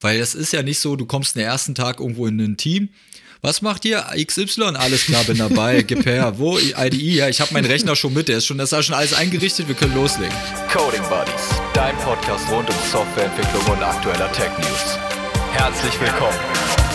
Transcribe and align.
Weil 0.00 0.20
es 0.20 0.34
ist 0.34 0.52
ja 0.52 0.62
nicht 0.62 0.78
so, 0.78 0.96
du 0.96 1.06
kommst 1.06 1.34
den 1.36 1.42
ersten 1.42 1.74
Tag 1.74 2.00
irgendwo 2.00 2.26
in 2.26 2.38
ein 2.38 2.56
Team. 2.56 2.90
Was 3.40 3.62
macht 3.62 3.84
ihr? 3.84 4.04
XY? 4.16 4.74
Alles 4.76 5.04
klar, 5.06 5.22
bin 5.24 5.38
dabei. 5.38 5.82
Gib 5.86 6.06
her. 6.06 6.38
Wo? 6.38 6.58
IDE? 6.58 6.96
Ja, 6.96 7.28
ich 7.28 7.40
habe 7.40 7.52
meinen 7.54 7.66
Rechner 7.66 7.94
schon 7.94 8.12
mit. 8.14 8.28
Der 8.28 8.38
ist 8.38 8.46
schon, 8.46 8.58
das 8.58 8.72
ist 8.72 8.86
schon 8.86 8.94
alles 8.94 9.14
eingerichtet. 9.14 9.68
Wir 9.68 9.74
können 9.74 9.94
loslegen. 9.94 10.34
Coding 10.72 11.02
Buddies, 11.08 11.48
dein 11.74 11.96
Podcast 11.98 12.48
rund 12.50 12.68
um 12.68 12.76
Softwareentwicklung 12.90 13.64
und 13.66 13.82
aktueller 13.82 14.30
Tech 14.32 14.50
News. 14.58 14.98
Herzlich 15.52 16.00
willkommen. 16.00 16.87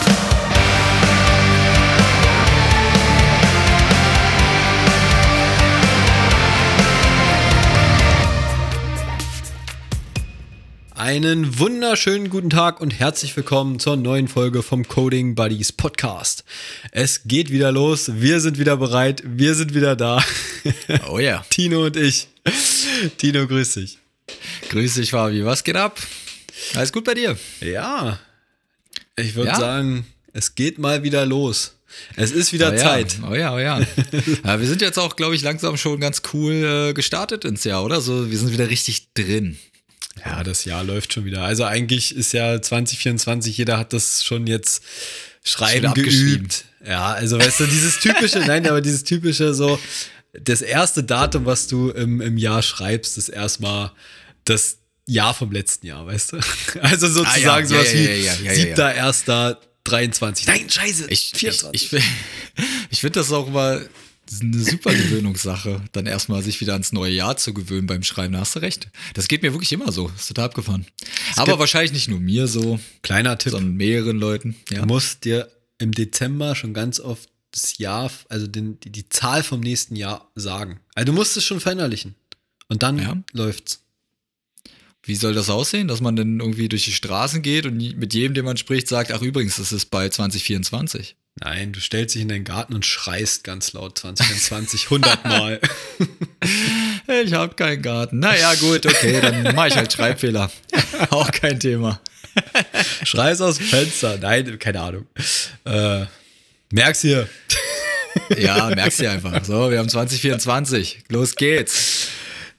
Einen 11.04 11.59
wunderschönen 11.59 12.29
guten 12.29 12.49
Tag 12.49 12.79
und 12.79 12.91
herzlich 12.97 13.36
willkommen 13.36 13.77
zur 13.77 13.97
neuen 13.97 14.29
Folge 14.29 14.63
vom 14.63 14.87
Coding 14.87 15.36
Buddies 15.36 15.73
Podcast. 15.73 16.45
Es 16.93 17.23
geht 17.25 17.51
wieder 17.51 17.73
los, 17.73 18.21
wir 18.21 18.39
sind 18.39 18.57
wieder 18.57 18.78
bereit, 18.78 19.21
wir 19.25 19.54
sind 19.54 19.73
wieder 19.73 19.97
da. 19.97 20.23
Oh 21.09 21.19
ja. 21.19 21.43
Tino 21.50 21.87
und 21.87 21.97
ich. 21.97 22.29
Tino, 23.18 23.45
grüß 23.47 23.73
dich. 23.73 23.97
Grüß 24.69 24.93
dich, 24.93 25.11
Fabi. 25.11 25.43
Was 25.43 25.65
geht 25.65 25.75
ab? 25.75 26.00
Alles 26.73 26.93
gut 26.93 27.04
bei 27.04 27.15
dir? 27.15 27.37
Ja, 27.59 28.17
ich 29.17 29.36
würde 29.36 29.50
Ja? 29.50 29.59
sagen, 29.59 30.06
es 30.31 30.56
geht 30.56 30.79
mal 30.79 31.04
wieder 31.04 31.25
los. 31.25 31.75
Es 32.16 32.31
ist 32.31 32.53
wieder 32.53 32.72
oh, 32.72 32.78
Zeit. 32.78 33.17
Ja. 33.22 33.30
Oh 33.30 33.36
ja, 33.36 33.53
oh 33.53 33.59
ja. 33.59 33.80
ja. 34.45 34.58
Wir 34.58 34.67
sind 34.70 34.81
jetzt 34.81 34.97
auch, 34.97 35.17
glaube 35.17 35.36
ich, 35.36 35.42
langsam 35.42 35.75
schon 35.75 36.00
ganz 36.00 36.22
cool 36.31 36.53
äh, 36.53 36.94
gestartet 36.94 37.44
ins 37.44 37.66
Jahr, 37.66 37.83
oder? 37.83 38.00
So, 38.00 38.31
wir 38.31 38.38
sind 38.38 38.53
wieder 38.53 38.70
richtig 38.70 39.14
drin. 39.16 39.58
Ja, 40.23 40.44
das 40.44 40.66
Jahr 40.66 40.83
läuft 40.83 41.13
schon 41.13 41.25
wieder. 41.25 41.44
Also 41.44 41.63
eigentlich 41.66 42.16
ist 42.16 42.33
ja 42.33 42.61
2024, 42.61 43.58
jeder 43.58 43.77
hat 43.77 43.94
das 43.94 44.23
schon 44.23 44.47
jetzt 44.47 44.83
schreiben 45.44 45.88
abgeschrieben. 45.88 46.38
geübt. 46.49 46.66
Ja, 46.86 47.14
also 47.14 47.39
weißt 47.39 47.61
du, 47.61 47.66
dieses 47.66 48.00
typische, 48.00 48.39
nein, 48.47 48.67
aber 48.67 48.81
dieses 48.81 49.03
typische 49.03 49.53
so, 49.53 49.80
das 50.33 50.61
erste 50.61 51.03
Datum, 51.03 51.45
was 51.45 51.67
du 51.67 51.89
im, 51.89 52.22
im 52.22 52.38
Jahr 52.38 52.61
schreibst, 52.61 53.17
ist 53.17 53.30
erstmal 53.30 53.92
das 54.45 54.78
Jahr 55.05 55.33
vom 55.33 55.52
letzten 55.52 55.88
Jahr, 55.88 56.05
weißt 56.05 56.33
du? 56.33 56.39
Also 56.81 57.08
sozusagen 57.08 57.45
Ah, 57.45 57.59
ja, 57.59 57.66
sowas 57.66 57.94
ja, 57.94 58.00
ja, 58.00 58.33
wie. 58.39 58.55
7. 58.55 58.77
erster 58.77 59.59
23. 59.83 60.48
Nein, 60.48 60.70
scheiße, 60.70 61.05
Ich, 61.09 61.33
ich, 61.33 61.39
24. 61.39 61.94
ich, 61.94 62.03
ich 62.89 63.02
finde 63.02 63.20
das 63.20 63.31
auch 63.31 63.48
immer 64.30 64.56
eine 64.56 64.64
super 64.64 64.94
Gewöhnungssache, 64.94 65.82
dann 65.92 66.06
erstmal 66.06 66.42
sich 66.42 66.60
wieder 66.62 66.74
ans 66.74 66.92
neue 66.94 67.12
Jahr 67.14 67.38
zu 67.38 67.54
gewöhnen 67.54 67.88
beim 67.88 68.04
Schreiben. 68.04 68.34
Da 68.34 68.40
hast 68.40 68.56
du 68.56 68.60
recht. 68.60 68.90
Das 69.14 69.28
geht 69.28 69.42
mir 69.44 69.54
wirklich 69.54 69.72
immer 69.74 69.92
so. 69.92 70.10
ist 70.16 70.28
total 70.28 70.46
abgefahren. 70.46 70.86
Aber 71.36 71.46
gibt- 71.54 71.60
wahrscheinlich 71.60 71.94
nicht 71.94 72.08
nur 72.10 72.20
mir 72.20 72.48
so, 72.48 72.80
Kleiner 73.02 73.38
Tipp. 73.38 73.52
sondern 73.52 73.76
mehreren 73.76 74.18
Leuten. 74.18 74.56
Ja. 74.70 74.82
Du 74.82 74.86
musst 74.88 75.26
dir 75.26 75.50
im 75.80 75.92
Dezember 75.92 76.56
schon 76.56 76.74
ganz 76.74 77.00
oft 77.00 77.30
das 77.52 77.78
Jahr, 77.78 78.10
also 78.30 78.48
den, 78.48 78.80
die, 78.80 78.90
die 78.90 79.10
Zahl 79.10 79.44
vom 79.44 79.60
nächsten 79.60 79.96
Jahr 79.96 80.32
sagen. 80.36 80.80
Also 80.96 81.06
du 81.08 81.14
musst 81.14 81.38
es 81.38 81.44
schon 81.46 81.60
verinnerlichen. 81.60 82.16
Und 82.68 82.82
dann 82.82 82.98
Ja. 83.00 83.18
läuft's. 83.34 83.82
Wie 85.06 85.16
soll 85.16 85.34
das 85.34 85.50
aussehen, 85.50 85.90
dass 85.90 86.00
man 86.00 86.16
dann 86.16 86.40
irgendwie 86.40 86.70
durch 86.70 86.86
die 86.86 86.94
Straßen 86.94 87.42
geht 87.42 87.66
und 87.66 87.76
mit 87.98 88.14
jedem, 88.14 88.34
den 88.34 88.46
man 88.46 88.56
spricht, 88.56 88.88
sagt, 88.88 89.12
ach 89.12 89.22
übrigens, 89.22 89.58
das 89.58 89.74
ist 89.74 89.88
bei 89.92 90.08
2024. 90.08 91.18
Nein, 91.39 91.73
du 91.73 91.80
stellst 91.80 92.14
dich 92.14 92.22
in 92.22 92.28
deinen 92.28 92.44
Garten 92.44 92.73
und 92.73 92.86
schreist 92.86 93.44
ganz 93.44 93.73
laut 93.73 93.98
2020 93.98 94.86
100 94.86 95.26
Mal. 95.26 95.59
Ich 97.26 97.34
habe 97.34 97.53
keinen 97.56 97.81
Garten. 97.81 98.20
Naja, 98.20 98.53
gut, 98.56 98.86
okay, 98.86 99.20
dann 99.20 99.56
mache 99.56 99.67
ich 99.67 99.76
halt 99.76 99.92
Schreibfehler. 99.92 100.50
Auch 101.09 101.30
kein 101.31 101.59
Thema. 101.59 102.00
Schreist 103.04 103.42
aus 103.42 103.58
dem 103.58 103.66
Fenster. 103.67 104.17
Nein, 104.17 104.58
keine 104.58 104.80
Ahnung. 104.80 105.06
Äh, 105.66 106.06
merk's 106.72 107.02
hier. 107.02 107.28
Ja, 108.38 108.70
merkst 108.70 109.00
du 109.00 109.09
einfach. 109.09 109.44
So, 109.44 109.72
wir 109.72 109.80
haben 109.80 109.89
2024. 109.89 111.05
Los 111.10 111.36
geht's. 111.36 112.08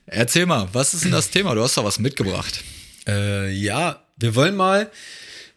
Erzähl 0.05 0.45
mal, 0.45 0.67
was 0.73 0.93
ist 0.93 1.05
denn 1.05 1.11
das 1.11 1.29
Thema? 1.29 1.55
Du 1.55 1.63
hast 1.63 1.77
da 1.77 1.83
was 1.83 1.97
mitgebracht. 1.97 2.61
Äh, 3.07 3.51
ja, 3.51 4.03
wir 4.17 4.35
wollen 4.35 4.55
mal 4.55 4.91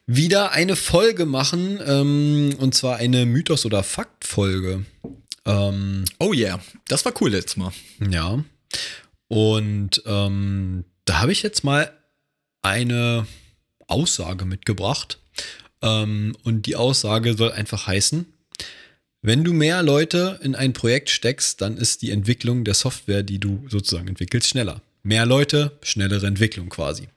wieder 0.09 0.53
eine 0.53 0.75
Folge 0.75 1.27
machen. 1.27 1.79
Ähm, 1.87 2.57
und 2.59 2.75
zwar 2.75 2.97
eine 2.97 3.27
Mythos- 3.27 3.67
oder 3.67 3.85
Fakt-Folge. 3.85 4.85
Ähm, 5.45 6.05
Oh 6.19 6.33
yeah, 6.33 6.59
das 6.89 7.05
war 7.05 7.13
cool 7.21 7.31
letztes 7.31 7.57
Mal. 7.57 7.73
Ja. 8.11 8.43
Und 9.29 10.03
ähm, 10.07 10.85
da 11.05 11.21
habe 11.21 11.31
ich 11.31 11.43
jetzt 11.43 11.63
mal 11.63 11.93
eine 12.63 13.27
Aussage 13.87 14.47
mitgebracht. 14.47 15.19
Ähm, 15.83 16.35
und 16.43 16.67
die 16.67 16.75
Aussage 16.75 17.37
soll 17.37 17.53
einfach 17.53 17.87
heißen, 17.87 18.27
wenn 19.21 19.45
du 19.45 19.53
mehr 19.53 19.83
Leute 19.83 20.41
in 20.43 20.55
ein 20.55 20.73
Projekt 20.73 21.11
steckst, 21.11 21.61
dann 21.61 21.77
ist 21.77 22.03
die 22.03 22.13
Entwicklung 22.13 22.65
der 22.65 22.75
Software, 22.75 23.23
die 23.23 23.39
du 23.39 23.67
sozusagen 23.69 24.09
entwickelst, 24.09 24.49
schneller. 24.49 24.81
Mehr 25.03 25.27
Leute, 25.27 25.79
schnellere 25.83 26.27
Entwicklung 26.27 26.69
quasi. 26.69 27.09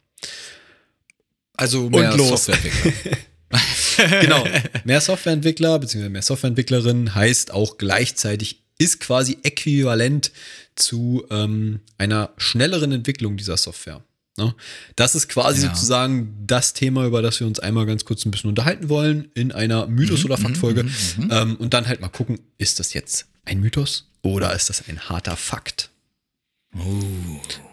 Also 1.62 1.90
mehr 1.90 2.16
los. 2.16 2.46
Softwareentwickler. 2.46 3.18
Genau. 4.22 4.48
Mehr 4.86 5.02
Softwareentwickler 5.02 5.78
bzw. 5.78 6.10
mehr 6.10 6.22
Softwareentwicklerinnen 6.22 7.14
heißt 7.14 7.52
auch 7.52 7.78
gleichzeitig, 7.78 8.64
ist 8.80 9.00
quasi 9.00 9.38
äquivalent 9.44 10.32
zu 10.76 11.24
ähm, 11.30 11.82
einer 12.00 12.32
schnelleren 12.38 12.92
Entwicklung 12.94 13.38
dieser 13.38 13.58
Software. 13.58 14.04
Ne? 14.38 14.56
Das 14.96 15.14
ist 15.14 15.28
quasi 15.28 15.64
Ja. 15.66 15.70
sozusagen 15.76 16.34
das 16.48 16.74
Thema, 16.74 17.06
über 17.06 17.22
das 17.22 17.40
wir 17.40 17.46
uns 17.46 17.60
einmal 17.60 17.86
ganz 17.86 18.06
kurz 18.06 18.26
ein 18.26 18.32
bisschen 18.32 18.50
unterhalten 18.50 18.90
wollen 18.90 19.30
in 19.36 19.52
einer 19.52 19.86
Mhm, 19.86 19.96
Mythos- 19.96 20.26
oder 20.26 20.38
Faktfolge. 20.38 20.86
Ähm, 21.30 21.58
und 21.58 21.74
dann 21.76 21.88
halt 21.88 22.02
mal 22.02 22.08
gucken, 22.10 22.40
ist 22.58 22.80
das 22.80 22.94
jetzt 22.94 23.28
ein 23.46 23.60
Mythos 23.60 24.08
oder 24.24 24.56
ist 24.56 24.70
das 24.70 24.88
ein 24.88 25.00
harter 25.10 25.36
Fakt? 25.36 25.91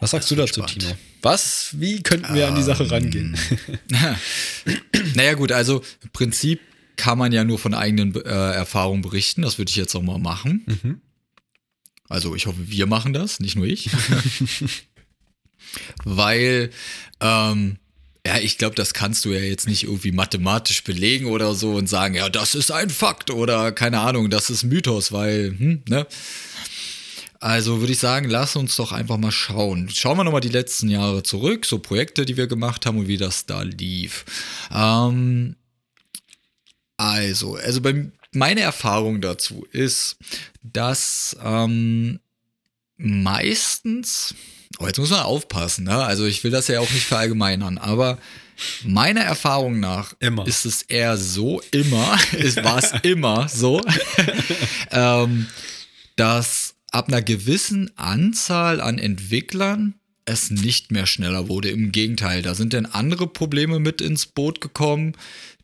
Was 0.00 0.10
sagst 0.10 0.30
du 0.30 0.34
dazu, 0.34 0.60
Oh, 0.60 0.68
spannend. 0.68 0.82
Tino? 0.82 0.96
Was, 1.22 1.70
wie 1.78 2.02
könnten 2.02 2.34
wir 2.34 2.48
an 2.48 2.54
die 2.54 2.62
Sache 2.62 2.90
rangehen? 2.90 3.36
naja, 5.14 5.34
gut, 5.34 5.52
also 5.52 5.82
im 6.02 6.10
Prinzip 6.10 6.60
kann 6.96 7.18
man 7.18 7.32
ja 7.32 7.44
nur 7.44 7.58
von 7.58 7.74
eigenen 7.74 8.14
äh, 8.14 8.28
Erfahrungen 8.28 9.02
berichten. 9.02 9.42
Das 9.42 9.58
würde 9.58 9.70
ich 9.70 9.76
jetzt 9.76 9.94
auch 9.94 10.02
mal 10.02 10.18
machen. 10.18 11.00
Also 12.08 12.34
ich 12.34 12.46
hoffe, 12.46 12.68
wir 12.68 12.86
machen 12.86 13.12
das, 13.12 13.40
nicht 13.40 13.56
nur 13.56 13.66
ich. 13.66 13.90
Weil, 16.04 16.70
ähm, 17.20 17.76
ja, 18.26 18.38
ich 18.38 18.58
glaube, 18.58 18.74
das 18.74 18.94
kannst 18.94 19.24
du 19.24 19.32
ja 19.32 19.40
jetzt 19.40 19.68
nicht 19.68 19.84
irgendwie 19.84 20.12
mathematisch 20.12 20.84
belegen 20.84 21.26
oder 21.26 21.54
so 21.54 21.74
und 21.74 21.88
sagen, 21.88 22.14
ja, 22.14 22.28
das 22.28 22.54
ist 22.54 22.70
ein 22.70 22.90
Fakt 22.90 23.30
oder 23.30 23.72
keine 23.72 24.00
Ahnung, 24.00 24.30
das 24.30 24.50
ist 24.50 24.64
Mythos, 24.64 25.12
weil, 25.12 25.54
hm, 25.56 25.82
ne? 25.88 26.06
Also 27.40 27.80
würde 27.80 27.92
ich 27.92 28.00
sagen, 28.00 28.28
lass 28.28 28.56
uns 28.56 28.74
doch 28.76 28.90
einfach 28.90 29.16
mal 29.16 29.30
schauen. 29.30 29.88
Schauen 29.90 30.16
wir 30.16 30.24
nochmal 30.24 30.40
die 30.40 30.48
letzten 30.48 30.88
Jahre 30.88 31.22
zurück, 31.22 31.66
so 31.66 31.78
Projekte, 31.78 32.24
die 32.24 32.36
wir 32.36 32.48
gemacht 32.48 32.84
haben 32.84 32.98
und 32.98 33.08
wie 33.08 33.16
das 33.16 33.46
da 33.46 33.62
lief. 33.62 34.24
Ähm, 34.72 35.54
also, 36.96 37.54
also 37.54 37.80
bei, 37.80 38.10
meine 38.32 38.60
Erfahrung 38.60 39.20
dazu 39.20 39.66
ist, 39.70 40.16
dass 40.62 41.36
ähm, 41.42 42.18
meistens, 42.96 44.34
oh, 44.80 44.86
jetzt 44.86 44.98
muss 44.98 45.10
man 45.10 45.20
aufpassen, 45.20 45.84
ne? 45.84 46.04
also 46.04 46.26
ich 46.26 46.42
will 46.42 46.50
das 46.50 46.66
ja 46.66 46.80
auch 46.80 46.90
nicht 46.90 47.06
verallgemeinern, 47.06 47.78
aber 47.78 48.18
meiner 48.82 49.20
Erfahrung 49.20 49.78
nach 49.78 50.14
Immer. 50.18 50.44
ist 50.46 50.66
es 50.66 50.82
eher 50.82 51.16
so, 51.16 51.62
immer, 51.70 52.18
es 52.36 52.56
war 52.56 52.78
es 52.78 52.92
immer 53.02 53.48
so, 53.48 53.80
ähm, 54.90 55.46
dass 56.16 56.67
ab 56.90 57.08
einer 57.08 57.22
gewissen 57.22 57.90
Anzahl 57.96 58.80
an 58.80 58.98
Entwicklern 58.98 59.94
es 60.24 60.50
nicht 60.50 60.92
mehr 60.92 61.06
schneller 61.06 61.48
wurde. 61.48 61.70
Im 61.70 61.90
Gegenteil, 61.90 62.42
da 62.42 62.54
sind 62.54 62.74
dann 62.74 62.86
andere 62.86 63.26
Probleme 63.26 63.78
mit 63.80 64.00
ins 64.00 64.26
Boot 64.26 64.60
gekommen, 64.60 65.14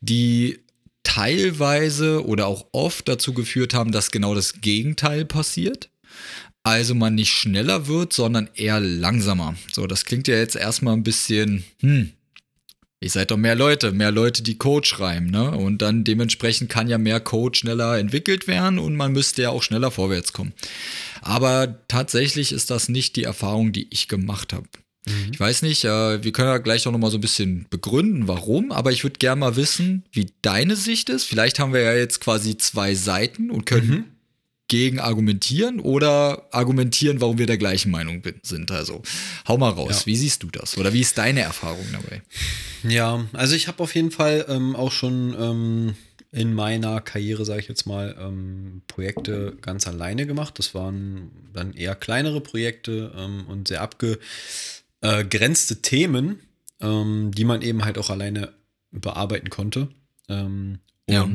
die 0.00 0.60
teilweise 1.02 2.26
oder 2.26 2.46
auch 2.46 2.66
oft 2.72 3.06
dazu 3.08 3.34
geführt 3.34 3.75
haben, 3.75 3.93
dass 3.93 4.10
genau 4.10 4.34
das 4.34 4.60
Gegenteil 4.60 5.25
passiert. 5.25 5.90
Also 6.62 6.94
man 6.94 7.14
nicht 7.14 7.32
schneller 7.32 7.87
wird, 7.88 8.14
sondern 8.14 8.49
eher 8.54 8.81
langsamer. 8.81 9.54
So, 9.70 9.87
das 9.87 10.06
klingt 10.06 10.28
ja 10.28 10.37
jetzt 10.37 10.56
erstmal 10.56 10.94
ein 10.94 11.02
bisschen, 11.02 11.64
hm, 11.81 12.12
ihr 13.04 13.10
seid 13.10 13.30
doch 13.30 13.36
mehr 13.36 13.54
Leute, 13.54 13.92
mehr 13.92 14.10
Leute, 14.10 14.42
die 14.42 14.56
Code 14.56 14.86
schreiben, 14.86 15.26
ne? 15.26 15.50
Und 15.50 15.82
dann 15.82 16.04
dementsprechend 16.04 16.70
kann 16.70 16.88
ja 16.88 16.98
mehr 16.98 17.20
Code 17.20 17.56
schneller 17.56 17.98
entwickelt 17.98 18.48
werden 18.48 18.78
und 18.78 18.96
man 18.96 19.12
müsste 19.12 19.42
ja 19.42 19.50
auch 19.50 19.62
schneller 19.62 19.90
vorwärts 19.90 20.32
kommen. 20.32 20.54
Aber 21.20 21.78
tatsächlich 21.86 22.50
ist 22.50 22.70
das 22.70 22.88
nicht 22.88 23.16
die 23.16 23.24
Erfahrung, 23.24 23.72
die 23.72 23.86
ich 23.90 24.08
gemacht 24.08 24.52
habe. 24.52 24.66
Ich 25.30 25.38
weiß 25.38 25.60
nicht, 25.62 25.84
äh, 25.84 26.24
wir 26.24 26.32
können 26.32 26.48
ja 26.48 26.56
gleich 26.56 26.86
auch 26.86 26.92
noch 26.92 26.98
mal 26.98 27.10
so 27.10 27.18
ein 27.18 27.20
bisschen 27.20 27.66
begründen, 27.68 28.26
warum, 28.26 28.72
aber 28.72 28.90
ich 28.90 29.04
würde 29.04 29.18
gerne 29.18 29.38
mal 29.38 29.54
wissen, 29.54 30.04
wie 30.12 30.28
deine 30.40 30.76
Sicht 30.76 31.10
ist. 31.10 31.24
Vielleicht 31.24 31.58
haben 31.58 31.74
wir 31.74 31.82
ja 31.82 31.94
jetzt 31.94 32.20
quasi 32.20 32.56
zwei 32.56 32.94
Seiten 32.94 33.50
und 33.50 33.66
können 33.66 34.13
gegen 34.69 34.99
argumentieren 34.99 35.78
oder 35.78 36.49
argumentieren, 36.52 37.20
warum 37.20 37.38
wir 37.38 37.46
der 37.46 37.58
gleichen 37.58 37.90
Meinung 37.90 38.22
sind. 38.43 38.70
Also 38.70 39.02
hau 39.46 39.58
mal 39.58 39.70
raus. 39.70 40.00
Ja. 40.00 40.06
Wie 40.06 40.16
siehst 40.16 40.43
du 40.43 40.50
das? 40.50 40.78
Oder 40.78 40.93
wie 40.93 41.00
ist 41.00 41.19
deine 41.19 41.40
Erfahrung 41.40 41.87
dabei? 41.93 42.22
Ja, 42.82 43.26
also 43.34 43.55
ich 43.55 43.69
habe 43.69 43.82
auf 43.82 43.94
jeden 43.94 44.11
Fall 44.11 44.46
ähm, 44.49 44.75
auch 44.75 44.93
schon 44.93 45.34
ähm, 45.38 45.94
in 46.32 46.55
meiner 46.55 47.00
Karriere, 47.00 47.44
sage 47.44 47.61
ich 47.61 47.69
jetzt 47.69 47.87
mal, 47.87 48.16
ähm, 48.19 48.82
Projekte 48.87 49.56
ganz 49.61 49.87
alleine 49.87 50.26
gemacht. 50.26 50.58
Das 50.58 50.75
waren 50.75 51.31
dann 51.52 51.75
eher 51.75 51.94
kleinere 51.94 52.40
Projekte 52.40 53.12
ähm, 53.16 53.44
und 53.46 53.69
sehr 53.69 53.82
abgegrenzte 53.82 55.82
Themen, 55.82 56.40
ähm, 56.81 57.31
die 57.32 57.44
man 57.44 57.62
eben 57.62 57.84
halt 57.84 57.99
auch 57.99 58.11
alleine 58.11 58.55
bearbeiten 58.90 59.50
konnte. 59.50 59.88
Ähm, 60.28 60.78
Ja. 61.08 61.28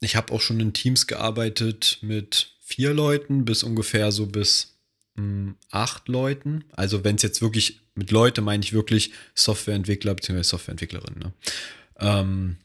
Ich 0.00 0.16
habe 0.16 0.32
auch 0.32 0.40
schon 0.40 0.60
in 0.60 0.72
Teams 0.72 1.06
gearbeitet 1.06 1.98
mit 2.02 2.52
vier 2.60 2.92
Leuten 2.92 3.44
bis 3.44 3.62
ungefähr 3.62 4.12
so 4.12 4.26
bis 4.26 4.78
mh, 5.14 5.54
acht 5.70 6.08
Leuten. 6.08 6.64
Also 6.72 7.04
wenn 7.04 7.16
es 7.16 7.22
jetzt 7.22 7.42
wirklich 7.42 7.80
mit 7.94 8.10
Leute 8.10 8.42
meine 8.42 8.62
ich 8.62 8.72
wirklich 8.72 9.12
Softwareentwickler 9.34 10.14
bzw. 10.14 10.42
Softwareentwicklerin. 10.42 11.18
Ne? 11.18 11.32
Ähm, 11.98 12.56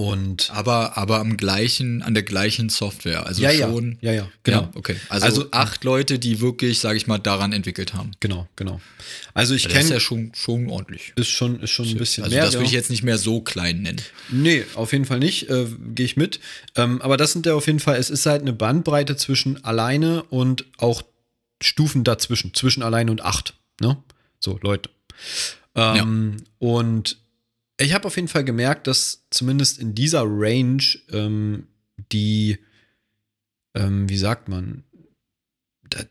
und 0.00 0.50
Aber, 0.50 0.96
aber 0.96 1.18
am 1.20 1.36
gleichen, 1.36 2.02
an 2.02 2.14
der 2.14 2.22
gleichen 2.22 2.70
Software. 2.70 3.26
Also 3.26 3.42
ja, 3.42 3.50
ja, 3.50 3.68
schon. 3.68 3.98
ja, 4.00 4.12
ja, 4.12 4.28
Genau, 4.42 4.60
genau, 4.62 4.70
okay. 4.78 4.96
Also, 5.10 5.26
Also- 5.26 5.48
acht 5.50 5.84
Leute, 5.84 6.18
die 6.18 6.40
wirklich, 6.40 6.78
sage 6.78 6.96
ich 6.96 7.06
mal, 7.06 7.18
daran 7.18 7.52
entwickelt 7.52 7.92
haben. 7.94 8.12
genau, 8.20 8.48
genau. 8.56 8.80
Also 9.34 9.54
ich 9.54 9.64
Das 9.64 9.72
ist 9.72 9.78
kenne 9.78 9.90
ja 9.94 10.00
schon, 10.00 10.32
schon 10.34 10.68
ordentlich. 10.70 11.12
ist 11.16 11.28
schon 11.28 11.60
ist 11.60 11.70
schon 11.70 11.86
ein 11.88 11.96
bisschen 11.98 12.24
Also 12.24 12.34
mehr. 12.34 12.44
das 12.44 12.54
würde 12.54 12.64
ich 12.66 12.72
ja. 12.72 12.78
jetzt 12.78 12.90
nicht 12.90 13.02
mehr 13.02 13.18
so 13.18 13.40
klein 13.42 13.82
nennen. 13.82 14.00
Nee, 14.30 14.64
auf 14.74 14.92
jeden 14.92 15.04
Fall 15.04 15.18
nicht. 15.18 15.50
Äh, 15.50 15.66
Gehe 15.94 16.06
ich 16.06 16.16
mit. 16.16 16.40
Ähm, 16.76 17.02
aber 17.02 17.16
das 17.16 17.32
sind 17.32 17.44
ja 17.46 17.54
auf 17.54 17.66
jeden 17.66 17.80
Fall, 17.80 17.96
es 17.98 18.08
ist 18.10 18.24
halt 18.26 18.40
eine 18.42 18.52
Bandbreite 18.52 19.16
zwischen 19.16 19.62
alleine 19.64 20.22
und 20.24 20.64
auch 20.78 21.02
Stufen 21.62 22.04
dazwischen, 22.04 22.54
zwischen 22.54 22.82
alleine 22.82 23.10
und 23.10 23.22
acht. 23.22 23.54
Ne? 23.80 23.98
So, 24.38 24.58
Leute. 24.62 24.88
Ähm, 25.74 26.38
Und 26.58 27.18
ich 27.80 27.94
habe 27.94 28.06
auf 28.06 28.16
jeden 28.16 28.28
Fall 28.28 28.44
gemerkt, 28.44 28.86
dass 28.86 29.24
zumindest 29.30 29.78
in 29.78 29.94
dieser 29.94 30.22
Range 30.24 30.82
ähm, 31.10 31.66
die, 32.12 32.58
ähm, 33.74 34.08
wie 34.08 34.18
sagt 34.18 34.48
man, 34.48 34.84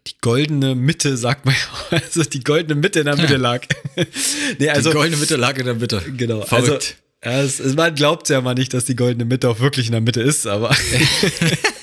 die 0.07 0.15
goldene 0.21 0.75
Mitte, 0.75 1.15
sagt 1.15 1.45
man 1.45 1.55
ja, 1.91 1.97
also 1.97 2.23
die 2.23 2.43
goldene 2.43 2.79
Mitte 2.79 2.99
in 2.99 3.05
der 3.05 3.15
Mitte 3.15 3.37
lag. 3.37 3.65
nee, 4.59 4.69
Also, 4.69 4.89
die 4.89 4.95
goldene 4.95 5.17
Mitte 5.17 5.35
lag 5.35 5.57
in 5.57 5.65
der 5.65 5.75
Mitte. 5.75 6.01
Genau. 6.17 6.41
Verrückt. 6.41 6.97
Also, 7.21 7.63
es, 7.63 7.75
man 7.75 7.95
glaubt 7.95 8.29
ja 8.29 8.41
mal 8.41 8.55
nicht, 8.55 8.73
dass 8.73 8.85
die 8.85 8.95
goldene 8.95 9.25
Mitte 9.25 9.49
auch 9.49 9.59
wirklich 9.59 9.87
in 9.87 9.91
der 9.91 10.01
Mitte 10.01 10.21
ist, 10.21 10.47
aber. 10.47 10.75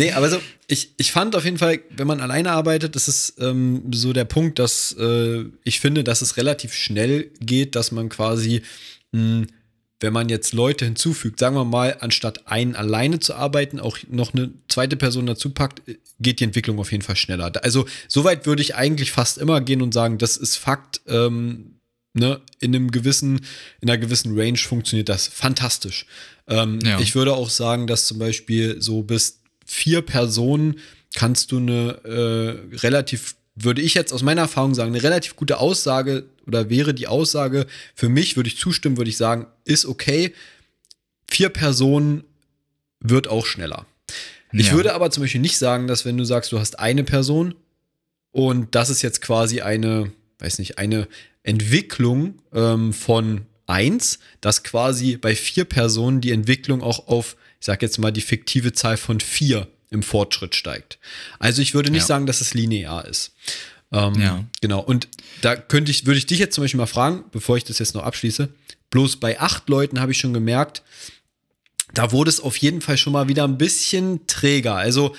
nee, 0.00 0.12
aber 0.12 0.30
so, 0.30 0.40
ich, 0.66 0.94
ich 0.96 1.12
fand 1.12 1.36
auf 1.36 1.44
jeden 1.44 1.58
Fall, 1.58 1.80
wenn 1.90 2.06
man 2.06 2.20
alleine 2.20 2.50
arbeitet, 2.52 2.96
das 2.96 3.06
ist 3.06 3.34
ähm, 3.38 3.82
so 3.92 4.12
der 4.12 4.24
Punkt, 4.24 4.58
dass 4.58 4.92
äh, 4.98 5.44
ich 5.64 5.78
finde, 5.80 6.02
dass 6.02 6.22
es 6.22 6.36
relativ 6.36 6.74
schnell 6.74 7.30
geht, 7.40 7.76
dass 7.76 7.92
man 7.92 8.08
quasi, 8.08 8.62
mh, 9.12 9.46
wenn 10.02 10.12
man 10.14 10.30
jetzt 10.30 10.54
Leute 10.54 10.86
hinzufügt, 10.86 11.38
sagen 11.38 11.56
wir 11.56 11.66
mal, 11.66 11.98
anstatt 12.00 12.46
einen 12.46 12.74
alleine 12.74 13.20
zu 13.20 13.34
arbeiten, 13.34 13.78
auch 13.78 13.98
noch 14.08 14.32
eine 14.32 14.50
zweite 14.68 14.96
Person 14.96 15.26
dazu 15.26 15.50
packt, 15.50 15.86
äh, 15.88 15.96
geht 16.18 16.40
die 16.40 16.44
Entwicklung 16.44 16.78
auf 16.78 16.92
jeden 16.92 17.02
Fall 17.04 17.16
schneller. 17.16 17.52
Also, 17.62 17.86
soweit 18.08 18.46
würde 18.46 18.62
ich 18.62 18.74
eigentlich 18.74 19.12
fast 19.12 19.38
immer 19.38 19.60
gehen 19.60 19.82
und 19.82 19.92
sagen, 19.92 20.18
das 20.18 20.36
ist 20.36 20.56
Fakt. 20.56 21.02
Ähm, 21.06 21.76
ne, 22.12 22.40
in 22.58 22.74
einem 22.74 22.90
gewissen, 22.90 23.40
in 23.80 23.88
einer 23.88 23.98
gewissen 23.98 24.38
Range 24.38 24.58
funktioniert 24.58 25.08
das 25.08 25.28
fantastisch. 25.28 26.06
Ähm, 26.48 26.78
Ja. 26.82 26.98
Ich 27.00 27.14
würde 27.14 27.34
auch 27.34 27.50
sagen, 27.50 27.86
dass 27.86 28.06
zum 28.06 28.18
Beispiel 28.18 28.80
so 28.82 29.02
bis 29.02 29.39
vier 29.70 30.02
Personen 30.02 30.80
kannst 31.14 31.52
du 31.52 31.58
eine 31.58 32.00
äh, 32.04 32.76
relativ, 32.78 33.36
würde 33.54 33.80
ich 33.82 33.94
jetzt 33.94 34.12
aus 34.12 34.22
meiner 34.22 34.42
Erfahrung 34.42 34.74
sagen, 34.74 34.92
eine 34.92 35.02
relativ 35.02 35.36
gute 35.36 35.58
Aussage 35.58 36.24
oder 36.46 36.68
wäre 36.70 36.92
die 36.92 37.06
Aussage 37.06 37.66
für 37.94 38.08
mich, 38.08 38.34
würde 38.36 38.48
ich 38.48 38.58
zustimmen, 38.58 38.96
würde 38.96 39.10
ich 39.10 39.16
sagen, 39.16 39.46
ist 39.64 39.86
okay. 39.86 40.34
Vier 41.30 41.50
Personen 41.50 42.24
wird 42.98 43.28
auch 43.28 43.46
schneller. 43.46 43.86
Ich 44.52 44.66
Ja. 44.68 44.72
würde 44.72 44.92
aber 44.92 45.12
zum 45.12 45.22
Beispiel 45.22 45.40
nicht 45.40 45.56
sagen, 45.58 45.86
dass 45.86 46.04
wenn 46.04 46.16
du 46.18 46.24
sagst, 46.24 46.50
du 46.50 46.58
hast 46.58 46.80
eine 46.80 47.04
Person 47.04 47.54
und 48.32 48.74
das 48.74 48.90
ist 48.90 49.02
jetzt 49.02 49.22
quasi 49.22 49.60
eine, 49.60 50.10
weiß 50.40 50.58
nicht, 50.58 50.78
eine 50.78 51.06
Entwicklung 51.44 52.34
ähm, 52.52 52.92
von 52.92 53.42
eins, 53.66 54.18
dass 54.40 54.64
quasi 54.64 55.16
bei 55.16 55.36
vier 55.36 55.64
Personen 55.64 56.20
die 56.20 56.32
Entwicklung 56.32 56.82
auch 56.82 57.06
auf, 57.06 57.36
ich 57.60 57.66
sag 57.66 57.82
jetzt 57.82 57.98
mal, 57.98 58.10
die 58.10 58.20
fiktive 58.22 58.72
Zahl 58.72 58.96
von 58.96 59.20
vier 59.20 59.68
im 59.90 60.02
Fortschritt 60.02 60.54
steigt. 60.54 60.98
Also 61.38 61.62
ich 61.62 61.74
würde 61.74 61.90
nicht 61.90 62.02
Ja. 62.02 62.06
sagen, 62.06 62.26
dass 62.26 62.40
es 62.40 62.54
linear 62.54 63.04
ist. 63.06 63.34
Ähm, 63.92 64.14
Ja. 64.20 64.44
Genau. 64.60 64.80
Und 64.80 65.08
da 65.42 65.56
könnte 65.56 65.90
ich, 65.90 66.06
würde 66.06 66.18
ich 66.18 66.26
dich 66.26 66.38
jetzt 66.38 66.54
zum 66.54 66.64
Beispiel 66.64 66.78
mal 66.78 66.86
fragen, 66.86 67.24
bevor 67.32 67.56
ich 67.56 67.64
das 67.64 67.78
jetzt 67.78 67.94
noch 67.94 68.04
abschließe. 68.04 68.48
Bloß 68.90 69.16
bei 69.18 69.38
acht 69.40 69.68
Leuten 69.68 70.00
habe 70.00 70.12
ich 70.12 70.18
schon 70.18 70.32
gemerkt, 70.32 70.82
da 71.92 72.12
wurde 72.12 72.30
es 72.30 72.40
auf 72.40 72.56
jeden 72.56 72.80
Fall 72.80 72.96
schon 72.96 73.12
mal 73.12 73.28
wieder 73.28 73.44
ein 73.44 73.58
bisschen 73.58 74.26
träger. 74.26 74.76
Also 74.76 75.14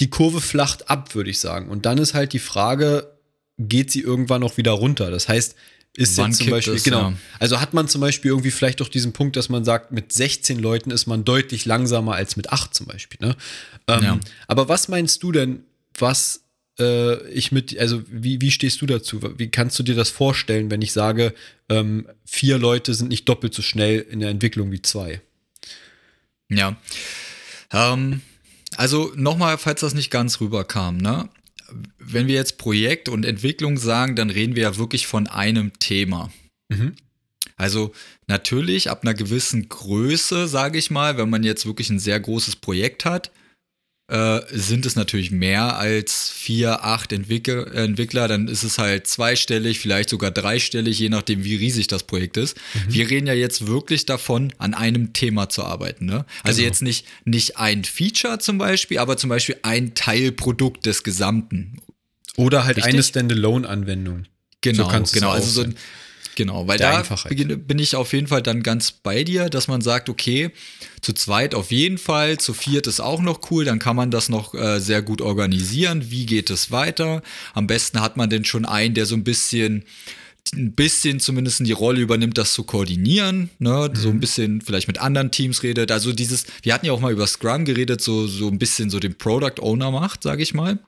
die 0.00 0.10
Kurve 0.10 0.40
flacht 0.40 0.90
ab, 0.90 1.14
würde 1.14 1.30
ich 1.30 1.38
sagen. 1.38 1.68
Und 1.68 1.86
dann 1.86 1.98
ist 1.98 2.14
halt 2.14 2.32
die 2.32 2.38
Frage, 2.40 3.16
geht 3.58 3.90
sie 3.92 4.00
irgendwann 4.00 4.42
auch 4.42 4.56
wieder 4.56 4.72
runter? 4.72 5.10
Das 5.10 5.28
heißt, 5.28 5.54
ist 5.96 6.16
Wann 6.18 6.30
jetzt 6.30 6.38
zum 6.38 6.50
Beispiel, 6.50 6.74
es, 6.74 6.84
genau. 6.84 7.10
ja. 7.10 7.16
Also 7.38 7.60
hat 7.60 7.74
man 7.74 7.88
zum 7.88 8.00
Beispiel 8.00 8.30
irgendwie 8.30 8.50
vielleicht 8.50 8.80
auch 8.80 8.88
diesen 8.88 9.12
Punkt, 9.12 9.36
dass 9.36 9.48
man 9.48 9.64
sagt, 9.64 9.92
mit 9.92 10.12
16 10.12 10.58
Leuten 10.58 10.90
ist 10.90 11.06
man 11.06 11.24
deutlich 11.24 11.64
langsamer 11.66 12.14
als 12.14 12.36
mit 12.36 12.52
8 12.52 12.74
zum 12.74 12.86
Beispiel. 12.86 13.18
Ne? 13.26 13.36
Ähm, 13.88 14.02
Ja. 14.02 14.20
Aber 14.46 14.68
was 14.68 14.88
meinst 14.88 15.22
du 15.22 15.32
denn, 15.32 15.64
was 15.98 16.44
äh, 16.78 17.28
ich 17.30 17.52
mit, 17.52 17.76
also 17.78 18.02
wie, 18.08 18.40
wie 18.40 18.50
stehst 18.50 18.80
du 18.80 18.86
dazu? 18.86 19.20
Wie 19.36 19.50
kannst 19.50 19.78
du 19.78 19.82
dir 19.82 19.94
das 19.94 20.10
vorstellen, 20.10 20.70
wenn 20.70 20.80
ich 20.82 20.92
sage, 20.92 21.34
ähm, 21.68 22.06
vier 22.24 22.58
Leute 22.58 22.94
sind 22.94 23.08
nicht 23.08 23.28
doppelt 23.28 23.52
so 23.52 23.62
schnell 23.62 24.00
in 24.00 24.20
der 24.20 24.30
Entwicklung 24.30 24.70
wie 24.70 24.82
zwei? 24.82 25.20
Ja. 26.48 26.76
Ähm, 27.72 28.22
also 28.76 29.12
nochmal, 29.16 29.58
falls 29.58 29.80
das 29.80 29.94
nicht 29.94 30.10
ganz 30.10 30.40
rüberkam, 30.40 30.96
ne? 30.96 31.28
Wenn 31.98 32.26
wir 32.26 32.34
jetzt 32.34 32.58
Projekt 32.58 33.08
und 33.08 33.24
Entwicklung 33.24 33.76
sagen, 33.76 34.16
dann 34.16 34.30
reden 34.30 34.56
wir 34.56 34.62
ja 34.62 34.76
wirklich 34.76 35.06
von 35.06 35.26
einem 35.26 35.78
Thema. 35.78 36.30
Mhm. 36.68 36.94
Also 37.56 37.92
natürlich 38.26 38.90
ab 38.90 39.02
einer 39.02 39.14
gewissen 39.14 39.68
Größe, 39.68 40.48
sage 40.48 40.78
ich 40.78 40.90
mal, 40.90 41.18
wenn 41.18 41.28
man 41.28 41.44
jetzt 41.44 41.66
wirklich 41.66 41.90
ein 41.90 41.98
sehr 41.98 42.18
großes 42.18 42.56
Projekt 42.56 43.04
hat, 43.04 43.30
äh, 44.10 44.40
sind 44.50 44.86
es 44.86 44.96
natürlich 44.96 45.30
mehr 45.30 45.76
als 45.78 46.30
vier, 46.30 46.84
acht 46.84 47.12
Entwickler, 47.12 47.72
Entwickler, 47.72 48.26
dann 48.26 48.48
ist 48.48 48.64
es 48.64 48.78
halt 48.78 49.06
zweistellig, 49.06 49.78
vielleicht 49.78 50.10
sogar 50.10 50.32
dreistellig, 50.32 50.98
je 50.98 51.08
nachdem, 51.08 51.44
wie 51.44 51.54
riesig 51.54 51.86
das 51.86 52.02
Projekt 52.02 52.36
ist. 52.36 52.56
Wir 52.88 53.08
reden 53.08 53.28
ja 53.28 53.34
jetzt 53.34 53.68
wirklich 53.68 54.06
davon, 54.06 54.52
an 54.58 54.74
einem 54.74 55.12
Thema 55.12 55.48
zu 55.48 55.62
arbeiten. 55.64 56.06
Ne? 56.06 56.24
Also 56.42 56.58
Genau. 56.58 56.68
jetzt 56.68 56.82
nicht, 56.82 57.06
nicht 57.24 57.56
ein 57.58 57.84
Feature 57.84 58.40
zum 58.40 58.58
Beispiel, 58.58 58.98
aber 58.98 59.16
zum 59.16 59.30
Beispiel 59.30 59.56
ein 59.62 59.94
Teilprodukt 59.94 60.86
des 60.86 61.04
Gesamten. 61.04 61.76
Oder 62.36 62.64
halt 62.64 62.78
Richtig? 62.78 62.94
eine 62.94 63.02
Standalone-Anwendung. 63.04 64.24
Genau, 64.60 64.90
So 65.04 65.12
genau. 65.12 65.28
auch 65.30 65.34
Also 65.34 65.50
so 65.50 65.62
ein, 65.62 65.74
genau, 66.44 66.66
weil 66.66 66.78
da 66.78 67.02
bin 67.56 67.78
ich 67.78 67.94
auf 67.96 68.12
jeden 68.12 68.26
Fall 68.26 68.42
dann 68.42 68.62
ganz 68.62 68.92
bei 68.92 69.24
dir, 69.24 69.50
dass 69.50 69.68
man 69.68 69.80
sagt, 69.82 70.08
okay, 70.08 70.50
zu 71.02 71.12
zweit 71.12 71.54
auf 71.54 71.70
jeden 71.70 71.98
Fall, 71.98 72.38
zu 72.38 72.54
viert 72.54 72.86
ist 72.86 73.00
auch 73.00 73.20
noch 73.20 73.50
cool, 73.50 73.64
dann 73.64 73.78
kann 73.78 73.96
man 73.96 74.10
das 74.10 74.28
noch 74.28 74.54
äh, 74.54 74.80
sehr 74.80 75.02
gut 75.02 75.20
organisieren. 75.20 76.10
Wie 76.10 76.24
geht 76.26 76.48
es 76.50 76.70
weiter? 76.70 77.22
Am 77.52 77.66
besten 77.66 78.00
hat 78.00 78.16
man 78.16 78.30
denn 78.30 78.44
schon 78.44 78.64
einen, 78.64 78.94
der 78.94 79.06
so 79.06 79.14
ein 79.16 79.24
bisschen 79.24 79.84
ein 80.54 80.72
bisschen 80.72 81.20
zumindest 81.20 81.64
die 81.66 81.72
Rolle 81.72 82.00
übernimmt, 82.00 82.38
das 82.38 82.54
zu 82.54 82.64
koordinieren, 82.64 83.50
ne? 83.58 83.90
so 83.94 84.08
Mhm. 84.08 84.16
ein 84.16 84.20
bisschen 84.20 84.60
vielleicht 84.62 84.88
mit 84.88 84.98
anderen 84.98 85.30
Teams 85.30 85.62
redet. 85.62 85.92
Also 85.92 86.12
dieses, 86.14 86.46
wir 86.62 86.72
hatten 86.72 86.86
ja 86.86 86.92
auch 86.92 87.00
mal 87.00 87.12
über 87.12 87.26
Scrum 87.26 87.66
geredet, 87.66 88.00
so, 88.00 88.26
so 88.26 88.48
ein 88.48 88.58
bisschen 88.58 88.88
so 88.88 88.98
den 88.98 89.16
Product 89.16 89.60
Owner 89.60 89.90
macht, 89.90 90.22
sage 90.22 90.42
ich 90.42 90.54
mal, 90.54 90.78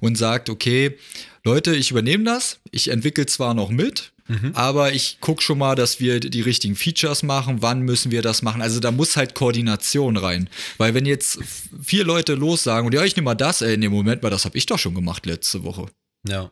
und 0.00 0.16
sagt, 0.16 0.48
okay, 0.48 0.96
Leute, 1.44 1.74
ich 1.76 1.90
übernehme 1.90 2.24
das, 2.24 2.60
ich 2.70 2.88
entwickle 2.88 3.26
zwar 3.26 3.54
noch 3.54 3.70
mit, 3.70 4.12
Mhm. 4.26 4.52
aber 4.54 4.94
ich 4.94 5.18
gucke 5.20 5.42
schon 5.42 5.58
mal, 5.58 5.74
dass 5.74 6.00
wir 6.00 6.18
die 6.18 6.40
richtigen 6.40 6.76
Features 6.76 7.22
machen, 7.22 7.60
wann 7.60 7.82
müssen 7.82 8.10
wir 8.10 8.22
das 8.22 8.40
machen. 8.40 8.62
Also 8.62 8.80
da 8.80 8.90
muss 8.90 9.18
halt 9.18 9.34
Koordination 9.34 10.16
rein. 10.16 10.48
Weil 10.78 10.94
wenn 10.94 11.04
jetzt 11.04 11.38
vier 11.82 12.04
Leute 12.04 12.32
los 12.34 12.62
sagen 12.62 12.86
und 12.86 12.94
ja, 12.94 13.04
ich 13.04 13.14
nehme 13.16 13.26
mal 13.26 13.34
das, 13.34 13.60
ey, 13.60 13.76
nee, 13.76 13.90
Moment 13.90 14.22
mal, 14.22 14.30
das 14.30 14.46
habe 14.46 14.56
ich 14.56 14.64
doch 14.64 14.78
schon 14.78 14.94
gemacht 14.94 15.26
letzte 15.26 15.62
Woche. 15.62 15.86
Ja. 16.26 16.50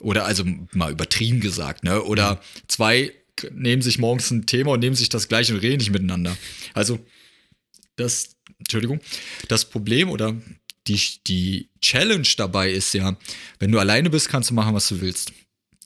Oder 0.00 0.26
also 0.26 0.44
mal 0.74 0.92
übertrieben 0.92 1.40
gesagt, 1.40 1.82
ne? 1.82 2.02
Oder 2.02 2.42
zwei 2.68 3.10
k- 3.36 3.48
nehmen 3.54 3.80
sich 3.80 3.98
morgens 3.98 4.30
ein 4.30 4.44
Thema 4.44 4.72
und 4.72 4.80
nehmen 4.80 4.94
sich 4.94 5.08
das 5.08 5.28
gleiche 5.28 5.54
und 5.54 5.60
reden 5.60 5.78
nicht 5.78 5.90
miteinander. 5.90 6.36
Also 6.74 6.98
das, 7.96 8.36
Entschuldigung, 8.58 9.00
das 9.48 9.64
Problem 9.64 10.10
oder 10.10 10.36
die, 10.88 11.00
die 11.26 11.68
Challenge 11.80 12.28
dabei 12.36 12.70
ist 12.70 12.94
ja, 12.94 13.16
wenn 13.58 13.70
du 13.70 13.78
alleine 13.78 14.10
bist, 14.10 14.28
kannst 14.28 14.50
du 14.50 14.54
machen, 14.54 14.74
was 14.74 14.88
du 14.88 15.00
willst. 15.00 15.32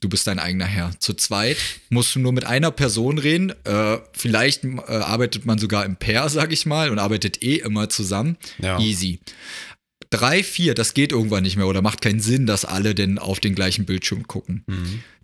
Du 0.01 0.09
bist 0.09 0.27
dein 0.27 0.41
eigener 0.41 0.65
Herr. 0.65 0.91
Zu 0.99 1.15
zweit 1.15 1.57
musst 1.89 2.15
du 2.15 2.19
nur 2.19 2.33
mit 2.33 2.45
einer 2.45 2.73
Person 2.73 3.19
reden. 3.19 3.51
Äh, 3.65 3.99
vielleicht 4.13 4.65
äh, 4.65 4.81
arbeitet 4.89 5.47
man 5.47 5.59
sogar 5.59 5.85
im 5.85 5.97
Pair, 5.97 6.29
sag 6.29 6.53
ich 6.53 6.67
mal, 6.67 6.91
und 6.91 6.99
arbeitet 6.99 7.43
eh 7.45 7.59
immer 7.59 7.89
zusammen. 7.89 8.37
Ja. 8.59 8.81
Easy. 8.81 9.21
Drei, 10.11 10.43
vier, 10.43 10.75
das 10.75 10.95
geht 10.95 11.13
irgendwann 11.13 11.45
nicht 11.45 11.57
mehr 11.57 11.69
oder 11.69 11.83
macht 11.83 12.03
keinen 12.03 12.21
Sinn, 12.21 12.47
dass 12.47 12.65
alle 12.65 12.95
denn 12.97 13.19
auf 13.19 13.39
den 13.39 13.55
gleichen 13.55 13.87
Bildschirm 13.87 14.27
gucken. 14.27 14.65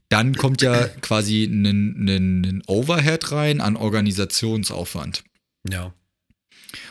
Dann 0.08 0.37
kommt 0.37 0.62
ja 0.62 0.87
quasi 1.02 1.44
ein, 1.44 1.66
ein, 1.66 2.44
ein 2.44 2.62
Overhead 2.66 3.32
rein 3.32 3.61
an 3.61 3.76
Organisationsaufwand. 3.76 5.25
Ja. 5.68 5.92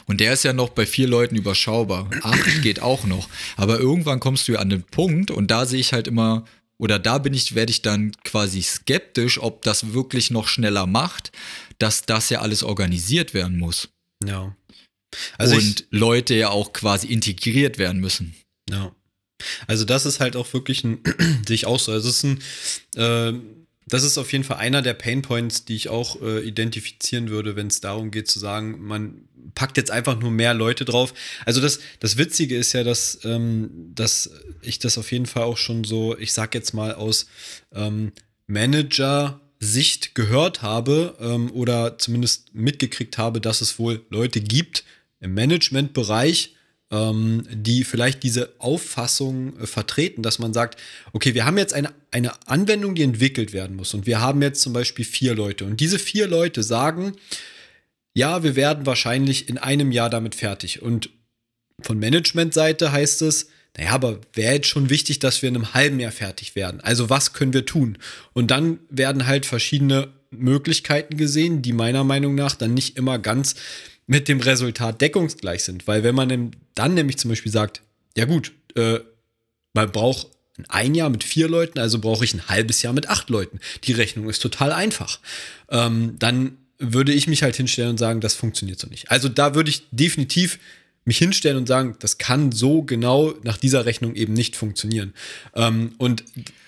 Und 0.06 0.20
der 0.22 0.34
ist 0.34 0.44
ja 0.44 0.54
noch 0.54 0.70
bei 0.70 0.86
vier 0.86 1.08
Leuten 1.08 1.36
überschaubar. 1.36 2.10
Acht 2.24 2.62
geht 2.62 2.82
auch 2.82 3.06
noch. 3.06 3.30
Aber 3.56 3.80
irgendwann 3.80 4.20
kommst 4.20 4.48
du 4.48 4.54
ja 4.54 4.60
an 4.60 4.70
den 4.70 4.84
Punkt 4.84 5.32
und 5.32 5.52
da 5.52 5.66
sehe 5.66 5.80
ich 5.80 5.94
halt 5.94 6.08
immer, 6.08 6.46
oder 6.78 7.00
da 7.00 7.18
bin 7.18 7.34
ich, 7.34 7.56
werde 7.56 7.72
ich 7.72 7.82
dann 7.82 8.12
quasi 8.24 8.62
skeptisch, 8.62 9.40
ob 9.42 9.64
das 9.64 9.94
wirklich 9.94 10.32
noch 10.32 10.48
schneller 10.48 10.86
macht, 10.86 11.32
dass 11.80 12.04
das 12.04 12.30
ja 12.30 12.42
alles 12.42 12.64
organisiert 12.64 13.34
werden 13.34 13.58
muss. 13.58 13.90
Ja. 14.24 14.56
Also 15.38 15.58
ich, 15.58 15.66
und 15.66 15.86
Leute 15.92 16.36
ja 16.36 16.50
auch 16.50 16.74
quasi 16.74 17.08
integriert 17.08 17.78
werden 17.78 18.00
müssen. 18.00 18.36
Ja. 18.70 18.92
Also 19.68 19.86
das 19.86 20.06
ist 20.06 20.20
halt 20.20 20.36
auch 20.36 20.52
wirklich 20.54 20.84
ein, 20.84 21.00
sehe 21.48 21.56
ich 21.56 21.66
auch 21.66 21.80
so. 21.80 21.92
Also 21.92 22.10
es 22.10 22.18
ist 22.18 22.24
ein, 22.24 22.42
äh, 22.96 23.40
das 23.88 24.04
ist 24.04 24.18
auf 24.18 24.32
jeden 24.32 24.44
Fall 24.44 24.58
einer 24.58 24.82
der 24.82 24.94
Painpoints, 24.94 25.66
die 25.66 25.76
ich 25.76 25.90
auch 25.90 26.22
äh, 26.22 26.46
identifizieren 26.46 27.30
würde, 27.30 27.56
wenn 27.56 27.68
es 27.68 27.80
darum 27.80 28.12
geht 28.12 28.28
zu 28.28 28.40
sagen, 28.40 28.82
man 28.82 29.30
packt 29.56 29.78
jetzt 29.78 29.92
einfach 29.92 30.20
nur 30.20 30.32
mehr 30.32 30.54
Leute 30.54 30.86
drauf. 30.86 31.14
Also 31.46 31.62
das, 31.62 31.80
das 32.00 32.18
Witzige 32.18 32.58
ist 32.58 32.74
ja, 32.74 32.84
dass, 32.84 33.20
ähm, 33.24 33.92
dass 33.94 34.30
ich 34.62 34.80
das 34.80 34.98
auf 34.98 35.12
jeden 35.12 35.26
Fall 35.26 35.44
auch 35.44 35.58
schon 35.58 35.84
so, 35.84 36.18
ich 36.18 36.34
sag 36.34 36.54
jetzt 36.56 36.74
mal 36.74 36.94
aus 36.94 37.28
ähm, 37.74 38.12
Manager-Sicht 38.48 40.16
gehört 40.16 40.62
habe 40.62 41.16
ähm, 41.20 41.52
oder 41.52 41.98
zumindest 41.98 42.54
mitgekriegt 42.54 43.18
habe, 43.18 43.42
dass 43.42 43.62
es 43.62 43.80
wohl 43.80 44.06
Leute 44.10 44.42
gibt 44.42 44.84
im 45.20 45.34
Managementbereich, 45.34 46.56
ähm, 46.90 47.44
die 47.52 47.84
vielleicht 47.84 48.24
diese 48.24 48.54
Auffassung 48.60 49.60
äh, 49.60 49.68
vertreten, 49.68 50.24
dass 50.24 50.40
man 50.40 50.54
sagt, 50.54 50.80
okay, 51.12 51.34
wir 51.34 51.46
haben 51.46 51.58
jetzt 51.58 51.74
eine, 51.74 51.90
eine 52.12 52.32
Anwendung, 52.48 52.96
die 52.96 53.04
entwickelt 53.04 53.52
werden 53.52 53.76
muss 53.76 53.94
und 53.94 54.06
wir 54.06 54.22
haben 54.22 54.42
jetzt 54.42 54.62
zum 54.62 54.74
Beispiel 54.74 55.04
vier 55.04 55.36
Leute 55.36 55.66
und 55.66 55.80
diese 55.80 56.00
vier 56.00 56.28
Leute 56.28 56.64
sagen, 56.64 57.14
ja, 58.18 58.42
wir 58.42 58.56
werden 58.56 58.88
wahrscheinlich 58.88 59.48
in 59.48 59.60
einem 59.60 59.92
Jahr 59.92 60.10
damit 60.10 60.34
fertig 60.34 60.82
und 60.82 61.12
von 61.82 62.00
Managementseite 62.00 62.92
heißt 62.92 63.22
es, 63.22 63.50
naja, 63.78 63.92
aber 63.92 64.20
wäre 64.34 64.56
jetzt 64.56 64.70
schon 64.70 64.90
wichtig, 64.90 65.20
dass 65.20 65.44
wir 65.44 65.50
in 65.50 65.56
einem 65.56 65.76
halben 65.76 66.00
Jahr 66.00 66.12
fertig 66.12 66.56
werden. 66.56 66.82
Also 66.82 67.12
was 67.12 67.34
können 67.34 67.54
wir 67.54 67.68
tun? 67.68 68.00
Und 68.34 68.50
dann 68.50 68.80
werden 68.90 69.28
halt 69.28 69.46
verschiedene 69.46 70.08
Möglichkeiten 70.32 71.16
gesehen, 71.16 71.62
die 71.62 71.74
meiner 71.74 72.04
Meinung 72.04 72.34
nach 72.34 72.56
dann 72.56 72.74
nicht 72.74 72.98
immer 72.98 73.20
ganz 73.20 73.54
mit 74.08 74.28
dem 74.28 74.40
Resultat 74.40 75.00
deckungsgleich 75.00 75.64
sind. 75.64 75.86
Weil 75.86 76.02
wenn 76.02 76.16
man 76.16 76.56
dann 76.74 76.96
nämlich 76.96 77.20
zum 77.20 77.30
Beispiel 77.30 77.52
sagt, 77.52 77.84
ja 78.18 78.26
gut, 78.26 78.52
äh, 78.76 79.00
man 79.74 79.92
braucht 79.92 80.30
ein 80.70 80.96
Jahr 80.96 81.12
mit 81.12 81.24
vier 81.24 81.48
Leuten, 81.48 81.78
also 81.78 82.00
brauche 82.00 82.26
ich 82.26 82.34
ein 82.34 82.48
halbes 82.48 82.82
Jahr 82.82 82.94
mit 82.94 83.10
acht 83.10 83.30
Leuten. 83.30 83.60
Die 83.84 83.94
Rechnung 83.94 84.28
ist 84.28 84.42
total 84.42 84.72
einfach. 84.72 85.20
Ähm, 85.70 86.16
dann 86.18 86.58
würde 86.80 87.14
ich 87.14 87.28
mich 87.28 87.44
halt 87.44 87.56
hinstellen 87.56 87.92
und 87.92 87.98
sagen, 87.98 88.22
das 88.22 88.36
funktioniert 88.36 88.80
so 88.80 88.88
nicht. 88.88 89.12
Also 89.12 89.30
da 89.30 89.56
würde 89.56 89.70
ich 89.70 89.84
definitiv 89.92 90.60
mich 91.06 91.18
hinstellen 91.18 91.58
und 91.58 91.68
sagen, 91.68 91.96
das 92.00 92.18
kann 92.18 92.52
so 92.52 92.84
genau 92.84 93.34
nach 93.44 93.58
dieser 93.58 93.86
Rechnung 93.86 94.16
eben 94.16 94.34
nicht 94.34 94.56
funktionieren. 94.56 95.14
Ähm, 95.56 95.94
und 95.98 96.24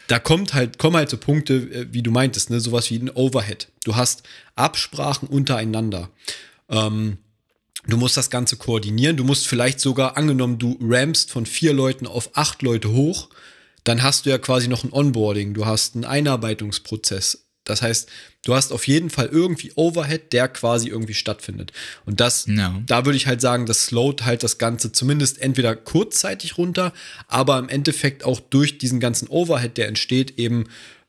da 0.07 0.17
kommt 0.17 0.53
halt, 0.53 0.79
kommen 0.79 0.95
halt 0.95 1.09
so 1.09 1.17
Punkte, 1.17 1.55
äh, 1.55 1.87
wie 1.91 2.01
du 2.01 2.09
meintest, 2.09 2.49
ne, 2.49 2.59
sowas 2.59 2.89
wie 2.89 2.97
ein 2.97 3.11
Overhead. 3.11 3.67
Du 3.83 3.95
hast 3.95 4.23
Absprachen 4.55 5.27
untereinander. 5.27 6.09
Ähm, 6.69 7.17
du 7.85 7.97
musst 7.97 8.15
das 8.15 8.29
Ganze 8.29 8.55
koordinieren. 8.55 9.17
Du 9.17 9.25
musst 9.25 9.45
vielleicht 9.45 9.81
sogar, 9.81 10.15
angenommen, 10.15 10.57
du 10.57 10.79
rampst 10.81 11.31
von 11.31 11.45
vier 11.45 11.73
Leuten 11.73 12.07
auf 12.07 12.31
acht 12.33 12.61
Leute 12.61 12.91
hoch, 12.91 13.29
dann 13.83 14.03
hast 14.03 14.25
du 14.25 14.29
ja 14.29 14.37
quasi 14.37 14.67
noch 14.67 14.83
ein 14.83 14.93
Onboarding, 14.93 15.53
du 15.53 15.65
hast 15.65 15.95
einen 15.95 16.05
Einarbeitungsprozess. 16.05 17.49
Das 17.69 17.81
heißt, 17.81 18.09
du 18.45 18.55
hast 18.55 18.71
auf 18.71 18.88
jeden 18.88 19.09
Fall 19.09 19.27
irgendwie 19.27 19.71
Overhead, 19.75 20.33
der 20.33 20.47
quasi 20.47 20.88
irgendwie 20.89 21.13
stattfindet. 21.13 21.71
Und 22.05 22.19
das, 22.19 22.45
Ja. 22.47 22.81
da 22.85 23.05
würde 23.05 23.17
ich 23.17 23.27
halt 23.27 23.41
sagen, 23.41 23.65
das 23.65 23.85
slowt 23.88 24.25
halt 24.25 24.43
das 24.43 24.57
Ganze 24.57 24.91
zumindest 24.91 25.41
entweder 25.41 25.75
kurzzeitig 25.75 26.57
runter, 26.57 26.93
aber 27.27 27.59
im 27.59 27.69
Endeffekt 27.69 28.23
auch 28.23 28.39
durch 28.39 28.77
diesen 28.77 28.99
ganzen 28.99 29.27
Overhead, 29.27 29.77
der 29.77 29.88
entsteht, 29.88 30.38
eben 30.39 30.65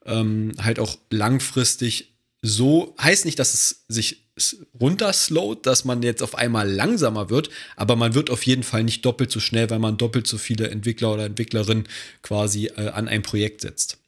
ähm, 0.06 0.52
halt 0.60 0.78
auch 0.78 0.96
langfristig 1.10 2.12
so, 2.42 2.94
heißt 3.00 3.26
nicht, 3.26 3.38
dass 3.38 3.52
es 3.54 3.84
sich 3.88 4.22
s- 4.34 4.56
runterslowt, 4.80 5.66
dass 5.66 5.84
man 5.84 6.02
jetzt 6.02 6.22
auf 6.22 6.34
einmal 6.34 6.70
langsamer 6.70 7.28
wird, 7.28 7.50
aber 7.76 7.96
man 7.96 8.14
wird 8.14 8.30
auf 8.30 8.44
jeden 8.44 8.62
Fall 8.62 8.82
nicht 8.82 9.04
doppelt 9.04 9.30
so 9.30 9.40
schnell, 9.40 9.68
weil 9.68 9.78
man 9.78 9.98
doppelt 9.98 10.26
so 10.26 10.38
viele 10.38 10.70
Entwickler 10.70 11.12
oder 11.12 11.26
Entwicklerinnen 11.26 11.86
quasi 12.22 12.66
äh, 12.68 12.88
an 12.88 13.08
ein 13.08 13.22
Projekt 13.22 13.60
setzt. 13.60 13.98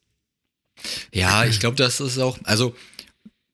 Ja, 1.12 1.44
ich 1.48 1.60
glaube, 1.60 1.76
das 1.76 2.00
ist 2.00 2.18
auch, 2.18 2.38
also 2.44 2.74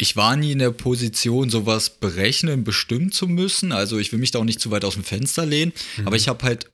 ich 0.00 0.16
war 0.16 0.36
nie 0.36 0.52
in 0.52 0.60
der 0.60 0.70
Position, 0.70 1.50
sowas 1.50 1.90
berechnen, 1.90 2.62
bestimmen 2.62 3.10
zu 3.10 3.26
müssen. 3.26 3.72
Also 3.72 3.98
ich 3.98 4.12
will 4.12 4.20
mich 4.20 4.30
da 4.30 4.38
auch 4.38 4.44
nicht 4.44 4.60
zu 4.60 4.70
weit 4.70 4.84
aus 4.84 4.94
dem 4.94 5.04
Fenster 5.04 5.44
lehnen, 5.44 5.72
aber 6.04 6.14
ich 6.14 6.28
habe 6.28 6.44
halt 6.44 6.70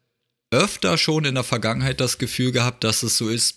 öfter 0.55 0.97
schon 0.99 1.25
in 1.25 1.35
der 1.35 1.45
Vergangenheit 1.45 2.01
das 2.01 2.19
Gefühl 2.19 2.53
gehabt, 2.53 2.85
dass 2.85 3.03
es 3.03 3.17
so 3.17 3.29
ist, 3.29 3.57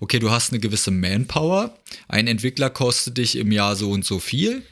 okay, 0.00 0.18
du 0.18 0.30
hast 0.30 0.50
eine 0.52 0.60
gewisse 0.60 0.90
Manpower, 0.90 1.76
ein 2.08 2.26
Entwickler 2.26 2.70
kostet 2.70 3.18
dich 3.18 3.36
im 3.36 3.52
Jahr 3.52 3.76
so 3.76 3.90
und 3.90 4.04
so 4.04 4.18
viel. 4.18 4.62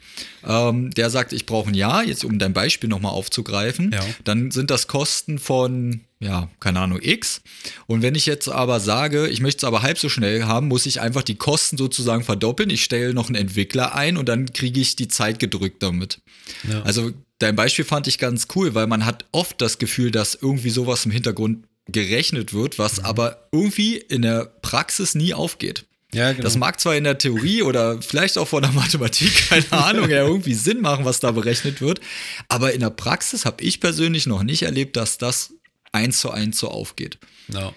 Ähm, 0.47 0.91
der 0.91 1.09
sagt, 1.09 1.33
ich 1.33 1.45
brauche 1.45 1.69
ein 1.69 1.73
Jahr, 1.73 2.03
jetzt 2.05 2.23
um 2.23 2.39
dein 2.39 2.53
Beispiel 2.53 2.87
nochmal 2.89 3.11
aufzugreifen, 3.11 3.91
Ja. 3.93 4.05
dann 4.23 4.49
sind 4.51 4.71
das 4.71 4.87
Kosten 4.87 5.39
von, 5.39 6.01
ja, 6.21 6.49
keine 6.61 6.79
Ahnung, 6.79 6.99
X. 7.01 7.41
Und 7.87 8.01
wenn 8.01 8.15
ich 8.15 8.25
jetzt 8.25 8.47
aber 8.47 8.79
sage, 8.79 9.27
ich 9.27 9.41
möchte 9.41 9.57
es 9.57 9.63
aber 9.65 9.81
halb 9.81 9.97
so 9.97 10.07
schnell 10.07 10.43
haben, 10.45 10.69
muss 10.69 10.85
ich 10.85 11.01
einfach 11.01 11.23
die 11.23 11.35
Kosten 11.35 11.77
sozusagen 11.77 12.23
verdoppeln. 12.23 12.69
Ich 12.69 12.83
stelle 12.83 13.13
noch 13.13 13.27
einen 13.27 13.35
Entwickler 13.35 13.93
ein 13.95 14.15
und 14.15 14.29
dann 14.29 14.53
kriege 14.53 14.79
ich 14.79 14.95
die 14.95 15.09
Zeit 15.09 15.37
gedrückt 15.39 15.83
damit. 15.83 16.21
Ja. 16.69 16.83
Also 16.83 17.11
dein 17.39 17.55
Beispiel 17.55 17.85
fand 17.85 18.07
ich 18.07 18.17
ganz 18.17 18.47
cool, 18.55 18.75
weil 18.75 18.87
man 18.87 19.05
hat 19.05 19.25
oft 19.31 19.61
das 19.61 19.77
Gefühl, 19.77 20.11
dass 20.11 20.35
irgendwie 20.35 20.69
sowas 20.69 21.05
im 21.05 21.11
Hintergrund 21.11 21.65
gerechnet 21.87 22.53
wird, 22.53 22.79
was 22.79 23.03
aber 23.03 23.47
irgendwie 23.51 23.97
in 23.97 24.21
der 24.23 24.45
Praxis 24.61 25.15
nie 25.15 25.33
aufgeht. 25.33 25.85
Ja, 26.13 26.31
genau. 26.31 26.43
Das 26.43 26.57
mag 26.57 26.79
zwar 26.79 26.95
in 26.95 27.03
der 27.03 27.17
Theorie 27.17 27.61
oder 27.61 28.01
vielleicht 28.01 28.37
auch 28.37 28.47
von 28.47 28.63
der 28.63 28.71
Mathematik, 28.71 29.33
keine 29.49 29.71
Ahnung, 29.71 30.09
ja 30.09 30.25
irgendwie 30.25 30.53
Sinn 30.53 30.81
machen, 30.81 31.03
was 31.03 31.19
da 31.19 31.31
berechnet 31.31 31.81
wird, 31.81 31.99
aber 32.47 32.73
in 32.73 32.79
der 32.79 32.89
Praxis 32.89 33.45
habe 33.45 33.63
ich 33.63 33.81
persönlich 33.81 34.25
noch 34.25 34.43
nicht 34.43 34.63
erlebt, 34.63 34.95
dass 34.95 35.17
das 35.17 35.53
eins 35.91 36.19
zu 36.19 36.31
eins 36.31 36.57
so 36.57 36.69
aufgeht. 36.69 37.17
ja. 37.49 37.73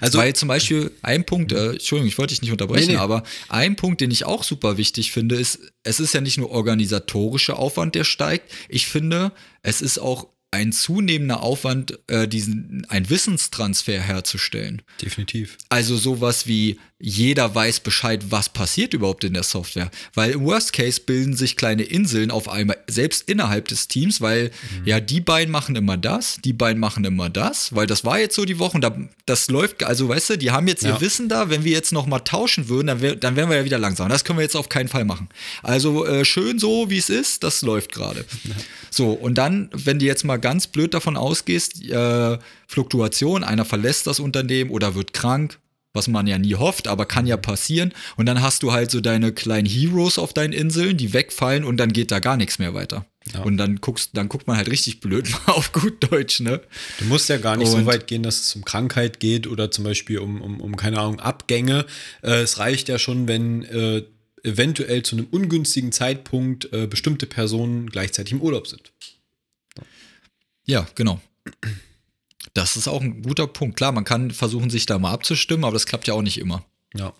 Also, 0.00 0.18
Weil 0.18 0.34
zum 0.34 0.48
Beispiel 0.48 0.90
ein 1.02 1.24
Punkt, 1.24 1.52
äh, 1.52 1.72
Entschuldigung, 1.72 2.08
ich 2.08 2.18
wollte 2.18 2.32
dich 2.34 2.42
nicht 2.42 2.52
unterbrechen, 2.52 2.88
Nee, 2.88 2.94
nee. 2.94 2.98
aber 2.98 3.22
ein 3.48 3.76
Punkt, 3.76 4.00
den 4.00 4.10
ich 4.10 4.24
auch 4.24 4.44
super 4.44 4.76
wichtig 4.76 5.12
finde, 5.12 5.36
ist, 5.36 5.58
es 5.82 6.00
ist 6.00 6.14
ja 6.14 6.20
nicht 6.20 6.38
nur 6.38 6.50
organisatorischer 6.50 7.58
Aufwand, 7.58 7.94
der 7.94 8.04
steigt. 8.04 8.50
Ich 8.68 8.86
finde, 8.86 9.32
es 9.62 9.80
ist 9.82 9.98
auch 9.98 10.26
ein 10.52 10.72
zunehmender 10.72 11.42
Aufwand, 11.42 11.98
äh, 12.08 12.26
diesen, 12.26 12.84
einen 12.88 13.08
Wissenstransfer 13.08 14.00
herzustellen. 14.00 14.82
definitiv. 15.00 15.56
Also 15.68 15.96
sowas 15.96 16.46
wie 16.46 16.78
jeder 17.02 17.54
weiß 17.54 17.80
Bescheid, 17.80 18.24
was 18.28 18.50
passiert 18.50 18.92
überhaupt 18.92 19.24
in 19.24 19.32
der 19.32 19.42
Software. 19.42 19.90
Weil 20.12 20.32
im 20.32 20.44
Worst 20.44 20.74
Case 20.74 21.00
bilden 21.00 21.34
sich 21.34 21.56
kleine 21.56 21.82
Inseln 21.84 22.30
auf 22.30 22.46
einmal, 22.48 22.76
selbst 22.88 23.30
innerhalb 23.30 23.68
des 23.68 23.88
Teams, 23.88 24.20
weil 24.20 24.50
ja, 24.84 25.00
die 25.00 25.20
beiden 25.22 25.50
machen 25.50 25.76
immer 25.76 25.96
das, 25.96 26.38
die 26.44 26.52
beiden 26.52 26.78
machen 26.78 27.04
immer 27.06 27.30
das, 27.30 27.74
weil 27.74 27.86
das 27.86 28.04
war 28.04 28.18
jetzt 28.18 28.34
so 28.36 28.44
die 28.44 28.58
Woche 28.58 28.74
und 28.74 28.82
da, 28.82 28.94
das 29.24 29.48
läuft, 29.48 29.82
also 29.82 30.10
weißt 30.10 30.30
du, 30.30 30.36
die 30.36 30.50
haben 30.50 30.68
jetzt 30.68 30.82
Ja. 30.82 30.90
ihr 30.90 31.00
Wissen 31.00 31.30
da, 31.30 31.48
wenn 31.48 31.64
wir 31.64 31.72
jetzt 31.72 31.92
noch 31.92 32.04
mal 32.06 32.18
tauschen 32.18 32.68
würden, 32.68 32.88
dann, 32.88 33.00
wär, 33.00 33.16
dann 33.16 33.34
wären 33.34 33.48
wir 33.48 33.56
ja 33.56 33.64
wieder 33.64 33.78
langsam. 33.78 34.10
Das 34.10 34.24
können 34.24 34.38
wir 34.38 34.42
jetzt 34.42 34.56
auf 34.56 34.68
keinen 34.68 34.88
Fall 34.88 35.06
machen. 35.06 35.28
Also 35.62 36.04
äh, 36.04 36.26
schön 36.26 36.58
so, 36.58 36.90
wie 36.90 36.98
es 36.98 37.08
ist, 37.08 37.44
das 37.44 37.62
läuft 37.62 37.92
gerade. 37.92 38.26
So, 38.90 39.12
und 39.12 39.36
dann, 39.36 39.70
wenn 39.72 39.98
du 40.00 40.04
jetzt 40.04 40.24
mal 40.24 40.36
ganz 40.40 40.66
blöd 40.66 40.94
davon 40.94 41.16
ausgehst, 41.16 41.82
äh, 41.84 42.38
Fluktuation, 42.66 43.44
einer 43.44 43.64
verlässt 43.64 44.06
das 44.06 44.20
Unternehmen 44.20 44.70
oder 44.70 44.94
wird 44.94 45.12
krank, 45.12 45.58
was 45.92 46.06
man 46.06 46.26
ja 46.26 46.38
nie 46.38 46.54
hofft, 46.54 46.86
aber 46.86 47.04
kann 47.04 47.26
ja 47.26 47.36
passieren. 47.36 47.92
Und 48.16 48.26
dann 48.26 48.42
hast 48.42 48.62
du 48.62 48.72
halt 48.72 48.90
so 48.90 49.00
deine 49.00 49.32
kleinen 49.32 49.66
Heroes 49.66 50.18
auf 50.18 50.32
deinen 50.32 50.52
Inseln, 50.52 50.96
die 50.96 51.12
wegfallen 51.12 51.64
und 51.64 51.78
dann 51.78 51.92
geht 51.92 52.10
da 52.12 52.20
gar 52.20 52.36
nichts 52.36 52.58
mehr 52.60 52.74
weiter. 52.74 53.06
Ja. 53.34 53.42
Und 53.42 53.58
dann 53.58 53.76
guckst, 53.80 54.10
dann 54.14 54.28
guckt 54.28 54.46
man 54.46 54.56
halt 54.56 54.70
richtig 54.70 55.00
blöd 55.00 55.28
mal 55.30 55.40
auf 55.54 55.72
gut 55.72 56.10
Deutsch, 56.10 56.40
ne? 56.40 56.60
Du 57.00 57.04
musst 57.06 57.28
ja 57.28 57.36
gar 57.38 57.56
nicht 57.56 57.68
so 57.70 57.76
Und- 57.76 57.86
weit 57.86 58.06
gehen, 58.06 58.22
dass 58.22 58.40
es 58.40 58.54
um 58.56 58.64
Krankheit 58.64 59.20
geht 59.20 59.46
oder 59.46 59.70
zum 59.70 59.84
Beispiel 59.84 60.20
um, 60.20 60.40
um, 60.40 60.60
um 60.60 60.76
keine 60.76 60.98
Ahnung, 61.00 61.20
Abgänge. 61.20 61.84
Äh, 62.22 62.40
es 62.42 62.58
reicht 62.58 62.88
ja 62.88 62.98
schon, 62.98 63.26
wenn 63.28 63.64
äh, 63.64 64.04
eventuell 64.42 65.02
zu 65.02 65.16
einem 65.16 65.26
ungünstigen 65.30 65.92
Zeitpunkt 65.92 66.72
äh, 66.72 66.86
bestimmte 66.86 67.26
Personen 67.26 67.90
gleichzeitig 67.90 68.32
im 68.32 68.40
Urlaub 68.40 68.66
sind. 68.68 68.92
Ja, 70.70 70.86
genau. 70.94 71.20
Das 72.54 72.76
ist 72.76 72.86
auch 72.86 73.00
ein 73.00 73.22
guter 73.22 73.48
Punkt. 73.48 73.76
Klar, 73.76 73.90
man 73.90 74.04
kann 74.04 74.30
versuchen, 74.30 74.70
sich 74.70 74.86
da 74.86 75.00
mal 75.00 75.10
abzustimmen, 75.10 75.64
aber 75.64 75.72
das 75.72 75.84
klappt 75.84 76.06
ja 76.06 76.14
auch 76.14 76.22
nicht 76.22 76.38
immer. 76.38 76.64
Ja. 76.94 77.12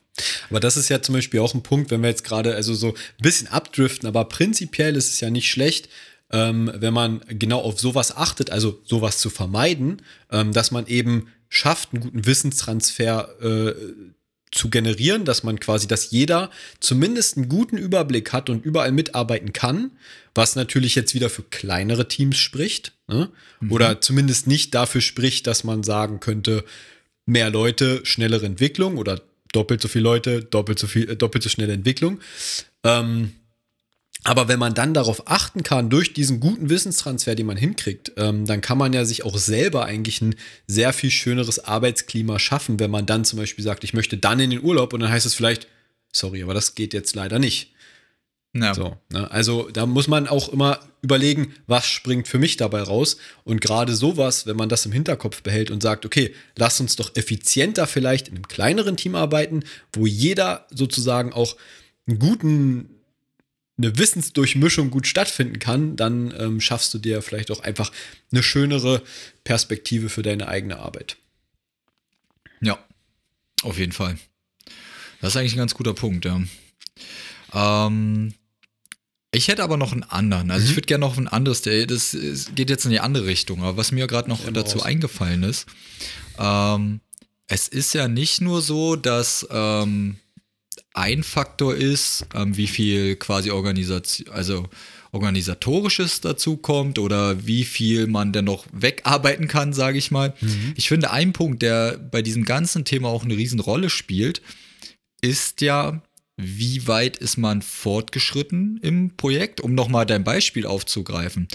Aber 0.50 0.60
das 0.60 0.76
ist 0.76 0.88
ja 0.88 1.02
zum 1.02 1.16
Beispiel 1.16 1.40
auch 1.40 1.52
ein 1.52 1.64
Punkt, 1.64 1.90
wenn 1.90 2.00
wir 2.00 2.10
jetzt 2.10 2.22
gerade 2.22 2.54
also 2.54 2.74
so 2.74 2.88
ein 2.90 3.22
bisschen 3.22 3.48
abdriften, 3.48 4.08
aber 4.08 4.24
prinzipiell 4.26 4.94
ist 4.94 5.12
es 5.12 5.20
ja 5.20 5.30
nicht 5.30 5.50
schlecht, 5.50 5.88
ähm, 6.30 6.70
wenn 6.74 6.94
man 6.94 7.22
genau 7.28 7.60
auf 7.60 7.80
sowas 7.80 8.16
achtet, 8.16 8.50
also 8.50 8.80
sowas 8.84 9.18
zu 9.18 9.30
vermeiden, 9.30 10.02
ähm, 10.30 10.52
dass 10.52 10.70
man 10.70 10.86
eben 10.86 11.26
schafft, 11.48 11.92
einen 11.92 12.02
guten 12.02 12.26
Wissenstransfer 12.26 13.40
äh, 13.42 13.74
zu 14.52 14.68
generieren, 14.68 15.24
dass 15.24 15.42
man 15.42 15.60
quasi, 15.60 15.86
dass 15.86 16.10
jeder 16.10 16.50
zumindest 16.80 17.36
einen 17.36 17.48
guten 17.48 17.76
Überblick 17.76 18.32
hat 18.32 18.50
und 18.50 18.64
überall 18.64 18.92
mitarbeiten 18.92 19.52
kann, 19.52 19.92
was 20.34 20.56
natürlich 20.56 20.94
jetzt 20.94 21.14
wieder 21.14 21.30
für 21.30 21.42
kleinere 21.42 22.08
Teams 22.08 22.36
spricht, 22.36 22.92
ne? 23.08 23.30
mhm. 23.60 23.72
oder 23.72 24.00
zumindest 24.00 24.46
nicht 24.46 24.74
dafür 24.74 25.00
spricht, 25.00 25.46
dass 25.46 25.64
man 25.64 25.82
sagen 25.82 26.20
könnte, 26.20 26.64
mehr 27.26 27.50
Leute, 27.50 28.00
schnellere 28.04 28.46
Entwicklung 28.46 28.96
oder 28.96 29.20
doppelt 29.52 29.80
so 29.80 29.88
viele 29.88 30.04
Leute, 30.04 30.42
doppelt 30.42 30.78
so 30.78 30.86
viel, 30.86 31.08
äh, 31.10 31.16
doppelt 31.16 31.42
so 31.42 31.48
schnelle 31.48 31.72
Entwicklung. 31.72 32.20
Ähm, 32.84 33.32
aber 34.24 34.48
wenn 34.48 34.58
man 34.58 34.74
dann 34.74 34.92
darauf 34.92 35.30
achten 35.30 35.62
kann, 35.62 35.88
durch 35.88 36.12
diesen 36.12 36.40
guten 36.40 36.68
Wissenstransfer, 36.68 37.34
den 37.34 37.46
man 37.46 37.56
hinkriegt, 37.56 38.12
ähm, 38.16 38.44
dann 38.44 38.60
kann 38.60 38.76
man 38.76 38.92
ja 38.92 39.04
sich 39.04 39.24
auch 39.24 39.38
selber 39.38 39.86
eigentlich 39.86 40.20
ein 40.20 40.34
sehr 40.66 40.92
viel 40.92 41.10
schöneres 41.10 41.64
Arbeitsklima 41.64 42.38
schaffen, 42.38 42.78
wenn 42.80 42.90
man 42.90 43.06
dann 43.06 43.24
zum 43.24 43.38
Beispiel 43.38 43.64
sagt, 43.64 43.84
ich 43.84 43.94
möchte 43.94 44.18
dann 44.18 44.40
in 44.40 44.50
den 44.50 44.62
Urlaub 44.62 44.92
und 44.92 45.00
dann 45.00 45.10
heißt 45.10 45.26
es 45.26 45.34
vielleicht, 45.34 45.68
sorry, 46.12 46.42
aber 46.42 46.54
das 46.54 46.74
geht 46.74 46.92
jetzt 46.92 47.14
leider 47.14 47.38
nicht. 47.38 47.72
Ja. 48.52 48.74
So, 48.74 48.96
ne? 49.10 49.30
Also 49.30 49.68
da 49.72 49.86
muss 49.86 50.08
man 50.08 50.26
auch 50.26 50.48
immer 50.48 50.80
überlegen, 51.02 51.54
was 51.66 51.86
springt 51.86 52.26
für 52.26 52.38
mich 52.38 52.56
dabei 52.56 52.82
raus. 52.82 53.16
Und 53.44 53.60
gerade 53.60 53.94
sowas, 53.94 54.44
wenn 54.46 54.56
man 54.56 54.68
das 54.68 54.84
im 54.86 54.92
Hinterkopf 54.92 55.42
behält 55.42 55.70
und 55.70 55.82
sagt, 55.82 56.04
okay, 56.04 56.34
lass 56.56 56.80
uns 56.80 56.96
doch 56.96 57.14
effizienter 57.14 57.86
vielleicht 57.86 58.28
in 58.28 58.34
einem 58.34 58.48
kleineren 58.48 58.96
Team 58.96 59.14
arbeiten, 59.14 59.62
wo 59.92 60.04
jeder 60.04 60.66
sozusagen 60.70 61.32
auch 61.32 61.56
einen 62.08 62.18
guten 62.18 62.99
eine 63.82 63.96
Wissensdurchmischung 63.98 64.90
gut 64.90 65.06
stattfinden 65.06 65.58
kann, 65.58 65.96
dann 65.96 66.34
ähm, 66.38 66.60
schaffst 66.60 66.92
du 66.94 66.98
dir 66.98 67.22
vielleicht 67.22 67.50
auch 67.50 67.60
einfach 67.60 67.92
eine 68.30 68.42
schönere 68.42 69.02
Perspektive 69.44 70.08
für 70.08 70.22
deine 70.22 70.48
eigene 70.48 70.78
Arbeit. 70.78 71.16
Ja, 72.60 72.78
auf 73.62 73.78
jeden 73.78 73.92
Fall. 73.92 74.18
Das 75.20 75.30
ist 75.30 75.36
eigentlich 75.36 75.54
ein 75.54 75.58
ganz 75.58 75.74
guter 75.74 75.94
Punkt, 75.94 76.24
ja. 76.24 76.40
Ähm, 77.52 78.34
ich 79.32 79.48
hätte 79.48 79.62
aber 79.62 79.76
noch 79.76 79.92
einen 79.92 80.02
anderen. 80.02 80.50
Also 80.50 80.64
mhm. 80.64 80.70
ich 80.70 80.76
würde 80.76 80.86
gerne 80.86 81.04
noch 81.04 81.16
ein 81.16 81.28
anderes, 81.28 81.62
das 81.62 82.16
geht 82.54 82.70
jetzt 82.70 82.84
in 82.84 82.90
die 82.90 83.00
andere 83.00 83.26
Richtung, 83.26 83.62
aber 83.62 83.76
was 83.76 83.92
mir 83.92 84.06
gerade 84.06 84.28
noch 84.28 84.40
dazu 84.52 84.78
raus. 84.78 84.86
eingefallen 84.86 85.42
ist, 85.42 85.66
ähm, 86.38 87.00
es 87.46 87.68
ist 87.68 87.94
ja 87.94 88.08
nicht 88.08 88.40
nur 88.40 88.62
so, 88.62 88.96
dass 88.96 89.46
ähm, 89.50 90.16
ein 90.94 91.22
Faktor 91.22 91.74
ist, 91.74 92.26
ähm, 92.34 92.56
wie 92.56 92.66
viel 92.66 93.16
quasi 93.16 93.50
Organisation, 93.50 94.28
also 94.34 94.68
organisatorisches 95.12 96.20
dazu 96.20 96.56
kommt 96.56 96.98
oder 96.98 97.46
wie 97.46 97.64
viel 97.64 98.06
man 98.06 98.32
denn 98.32 98.44
noch 98.44 98.66
wegarbeiten 98.72 99.48
kann, 99.48 99.72
sage 99.72 99.98
ich 99.98 100.10
mal. 100.10 100.34
Mhm. 100.40 100.74
Ich 100.76 100.88
finde, 100.88 101.10
ein 101.10 101.32
Punkt, 101.32 101.62
der 101.62 101.96
bei 101.98 102.22
diesem 102.22 102.44
ganzen 102.44 102.84
Thema 102.84 103.08
auch 103.08 103.24
eine 103.24 103.36
Riesenrolle 103.36 103.90
spielt, 103.90 104.40
ist 105.20 105.60
ja, 105.60 106.02
wie 106.36 106.86
weit 106.86 107.16
ist 107.16 107.36
man 107.36 107.60
fortgeschritten 107.60 108.78
im 108.82 109.16
Projekt, 109.16 109.60
um 109.60 109.74
nochmal 109.74 110.06
dein 110.06 110.24
Beispiel 110.24 110.64
aufzugreifen. 110.64 111.48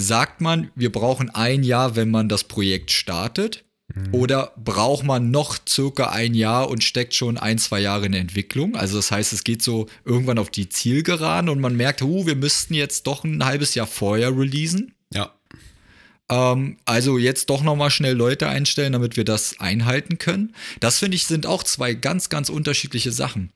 Sagt 0.00 0.40
man, 0.40 0.70
wir 0.76 0.92
brauchen 0.92 1.30
ein 1.30 1.64
Jahr, 1.64 1.96
wenn 1.96 2.10
man 2.10 2.28
das 2.28 2.44
Projekt 2.44 2.92
startet? 2.92 3.64
Mhm. 3.94 4.14
Oder 4.14 4.52
braucht 4.56 5.04
man 5.04 5.30
noch 5.30 5.58
circa 5.66 6.10
ein 6.10 6.34
Jahr 6.34 6.68
und 6.68 6.84
steckt 6.84 7.14
schon 7.14 7.38
ein, 7.38 7.58
zwei 7.58 7.80
Jahre 7.80 8.06
in 8.06 8.12
der 8.12 8.20
Entwicklung? 8.20 8.76
Also 8.76 8.96
das 8.96 9.10
heißt, 9.10 9.32
es 9.32 9.44
geht 9.44 9.62
so 9.62 9.86
irgendwann 10.04 10.38
auf 10.38 10.50
die 10.50 10.68
Zielgeraden 10.68 11.48
und 11.48 11.60
man 11.60 11.76
merkt, 11.76 12.02
uh, 12.02 12.26
wir 12.26 12.36
müssten 12.36 12.74
jetzt 12.74 13.06
doch 13.06 13.24
ein 13.24 13.44
halbes 13.44 13.74
Jahr 13.74 13.86
vorher 13.86 14.36
releasen. 14.36 14.94
Ja. 15.12 15.32
Ähm, 16.30 16.76
also 16.84 17.16
jetzt 17.16 17.48
doch 17.48 17.62
nochmal 17.62 17.90
schnell 17.90 18.14
Leute 18.14 18.48
einstellen, 18.48 18.92
damit 18.92 19.16
wir 19.16 19.24
das 19.24 19.58
einhalten 19.58 20.18
können. 20.18 20.54
Das 20.80 20.98
finde 20.98 21.16
ich 21.16 21.26
sind 21.26 21.46
auch 21.46 21.62
zwei 21.62 21.94
ganz, 21.94 22.28
ganz 22.28 22.50
unterschiedliche 22.50 23.12
Sachen. 23.12 23.50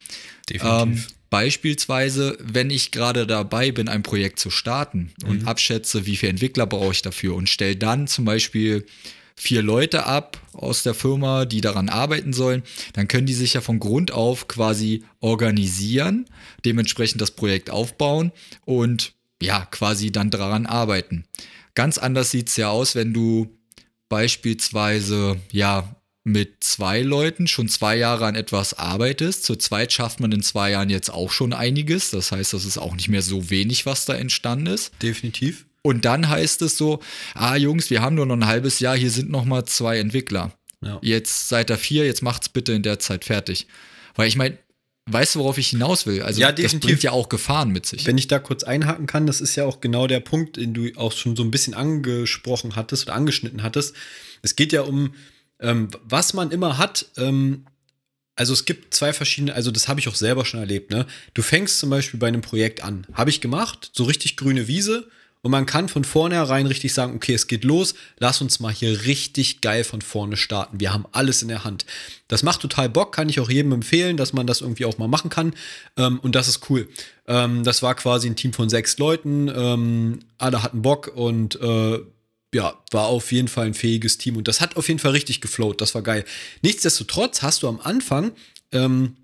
Definitiv. 0.48 1.08
Ähm, 1.08 1.14
Beispielsweise, 1.32 2.36
wenn 2.42 2.68
ich 2.68 2.90
gerade 2.90 3.26
dabei 3.26 3.72
bin, 3.72 3.88
ein 3.88 4.02
Projekt 4.02 4.38
zu 4.38 4.50
starten 4.50 5.14
mhm. 5.22 5.30
und 5.30 5.46
abschätze, 5.46 6.04
wie 6.04 6.18
viele 6.18 6.28
Entwickler 6.28 6.66
brauche 6.66 6.92
ich 6.92 7.00
dafür 7.00 7.36
und 7.36 7.48
stelle 7.48 7.74
dann 7.74 8.06
zum 8.06 8.26
Beispiel 8.26 8.84
vier 9.34 9.62
Leute 9.62 10.06
ab 10.06 10.40
aus 10.52 10.82
der 10.82 10.94
Firma, 10.94 11.44
die 11.44 11.60
daran 11.60 11.88
arbeiten 11.88 12.32
sollen, 12.32 12.62
dann 12.92 13.08
können 13.08 13.26
die 13.26 13.34
sich 13.34 13.54
ja 13.54 13.60
von 13.60 13.78
Grund 13.78 14.12
auf 14.12 14.48
quasi 14.48 15.04
organisieren, 15.20 16.26
dementsprechend 16.64 17.20
das 17.20 17.32
Projekt 17.32 17.70
aufbauen 17.70 18.32
und 18.64 19.14
ja, 19.42 19.66
quasi 19.70 20.12
dann 20.12 20.30
daran 20.30 20.66
arbeiten. 20.66 21.24
Ganz 21.74 21.98
anders 21.98 22.30
sieht 22.30 22.48
es 22.48 22.56
ja 22.56 22.68
aus, 22.70 22.94
wenn 22.94 23.12
du 23.12 23.58
beispielsweise 24.08 25.40
ja 25.50 25.96
mit 26.24 26.62
zwei 26.62 27.00
Leuten 27.00 27.48
schon 27.48 27.68
zwei 27.68 27.96
Jahre 27.96 28.26
an 28.26 28.36
etwas 28.36 28.74
arbeitest. 28.74 29.44
Zu 29.44 29.56
zweit 29.56 29.92
schafft 29.92 30.20
man 30.20 30.30
in 30.30 30.42
zwei 30.42 30.70
Jahren 30.70 30.90
jetzt 30.90 31.10
auch 31.10 31.32
schon 31.32 31.52
einiges. 31.52 32.10
Das 32.10 32.30
heißt, 32.30 32.52
das 32.52 32.64
ist 32.64 32.78
auch 32.78 32.94
nicht 32.94 33.08
mehr 33.08 33.22
so 33.22 33.50
wenig, 33.50 33.86
was 33.86 34.04
da 34.04 34.14
entstanden 34.14 34.66
ist. 34.66 34.92
Definitiv. 35.02 35.66
Und 35.82 36.04
dann 36.04 36.28
heißt 36.28 36.62
es 36.62 36.78
so, 36.78 37.00
ah 37.34 37.56
Jungs, 37.56 37.90
wir 37.90 38.02
haben 38.02 38.14
nur 38.14 38.26
noch 38.26 38.36
ein 38.36 38.46
halbes 38.46 38.78
Jahr, 38.78 38.96
hier 38.96 39.10
sind 39.10 39.30
noch 39.30 39.44
mal 39.44 39.64
zwei 39.64 39.98
Entwickler. 39.98 40.52
Ja. 40.80 40.98
Jetzt 41.02 41.48
seid 41.48 41.70
ihr 41.70 41.78
vier, 41.78 42.06
jetzt 42.06 42.22
macht's 42.22 42.48
bitte 42.48 42.72
in 42.72 42.82
der 42.82 42.98
Zeit 42.98 43.24
fertig. 43.24 43.66
Weil 44.14 44.28
ich 44.28 44.36
meine, 44.36 44.58
weißt 45.06 45.34
du, 45.34 45.40
worauf 45.40 45.58
ich 45.58 45.68
hinaus 45.68 46.06
will? 46.06 46.22
Also 46.22 46.40
ja, 46.40 46.52
das 46.52 46.78
bringt 46.78 47.02
ja 47.02 47.10
auch 47.10 47.28
Gefahren 47.28 47.70
mit 47.70 47.86
sich. 47.86 48.06
Wenn 48.06 48.18
ich 48.18 48.28
da 48.28 48.38
kurz 48.38 48.62
einhaken 48.62 49.06
kann, 49.06 49.26
das 49.26 49.40
ist 49.40 49.56
ja 49.56 49.64
auch 49.64 49.80
genau 49.80 50.06
der 50.06 50.20
Punkt, 50.20 50.56
den 50.56 50.74
du 50.74 50.90
auch 50.96 51.12
schon 51.12 51.34
so 51.34 51.42
ein 51.42 51.50
bisschen 51.50 51.74
angesprochen 51.74 52.76
hattest 52.76 53.06
oder 53.06 53.14
angeschnitten 53.14 53.62
hattest. 53.62 53.94
Es 54.42 54.54
geht 54.54 54.72
ja 54.72 54.82
um, 54.82 55.14
ähm, 55.60 55.88
was 56.04 56.34
man 56.34 56.52
immer 56.52 56.78
hat. 56.78 57.06
Ähm, 57.16 57.66
also 58.36 58.52
es 58.52 58.64
gibt 58.64 58.94
zwei 58.94 59.12
verschiedene, 59.12 59.54
also 59.54 59.70
das 59.70 59.88
habe 59.88 60.00
ich 60.00 60.08
auch 60.08 60.14
selber 60.14 60.44
schon 60.44 60.60
erlebt. 60.60 60.90
Ne? 60.90 61.06
Du 61.34 61.42
fängst 61.42 61.78
zum 61.80 61.90
Beispiel 61.90 62.18
bei 62.18 62.28
einem 62.28 62.40
Projekt 62.40 62.82
an. 62.82 63.06
Habe 63.12 63.30
ich 63.30 63.40
gemacht, 63.40 63.90
so 63.92 64.04
richtig 64.04 64.36
grüne 64.36 64.68
Wiese 64.68 65.08
und 65.42 65.50
man 65.50 65.66
kann 65.66 65.88
von 65.88 66.04
vornherein 66.04 66.66
richtig 66.66 66.94
sagen, 66.94 67.16
okay, 67.16 67.34
es 67.34 67.48
geht 67.48 67.64
los, 67.64 67.94
lass 68.18 68.40
uns 68.40 68.60
mal 68.60 68.72
hier 68.72 69.04
richtig 69.06 69.60
geil 69.60 69.82
von 69.82 70.00
vorne 70.00 70.36
starten. 70.36 70.78
Wir 70.78 70.92
haben 70.92 71.04
alles 71.10 71.42
in 71.42 71.48
der 71.48 71.64
Hand. 71.64 71.84
Das 72.28 72.44
macht 72.44 72.60
total 72.60 72.88
Bock, 72.88 73.12
kann 73.12 73.28
ich 73.28 73.40
auch 73.40 73.50
jedem 73.50 73.72
empfehlen, 73.72 74.16
dass 74.16 74.32
man 74.32 74.46
das 74.46 74.60
irgendwie 74.60 74.84
auch 74.84 74.98
mal 74.98 75.08
machen 75.08 75.30
kann. 75.30 75.54
Ähm, 75.96 76.20
und 76.20 76.36
das 76.36 76.46
ist 76.46 76.70
cool. 76.70 76.88
Ähm, 77.26 77.64
das 77.64 77.82
war 77.82 77.96
quasi 77.96 78.28
ein 78.28 78.36
Team 78.36 78.52
von 78.52 78.68
sechs 78.68 78.98
Leuten. 78.98 79.48
Ähm, 79.48 80.20
alle 80.38 80.62
hatten 80.62 80.82
Bock 80.82 81.08
und 81.08 81.60
äh, 81.60 81.98
ja, 82.54 82.78
war 82.92 83.06
auf 83.06 83.32
jeden 83.32 83.48
Fall 83.48 83.66
ein 83.66 83.74
fähiges 83.74 84.18
Team. 84.18 84.36
Und 84.36 84.46
das 84.46 84.60
hat 84.60 84.76
auf 84.76 84.86
jeden 84.86 85.00
Fall 85.00 85.12
richtig 85.12 85.40
geflowt. 85.40 85.80
Das 85.80 85.94
war 85.96 86.02
geil. 86.02 86.24
Nichtsdestotrotz 86.62 87.42
hast 87.42 87.64
du 87.64 87.68
am 87.68 87.80
Anfang 87.80 88.30
ähm, 88.70 89.16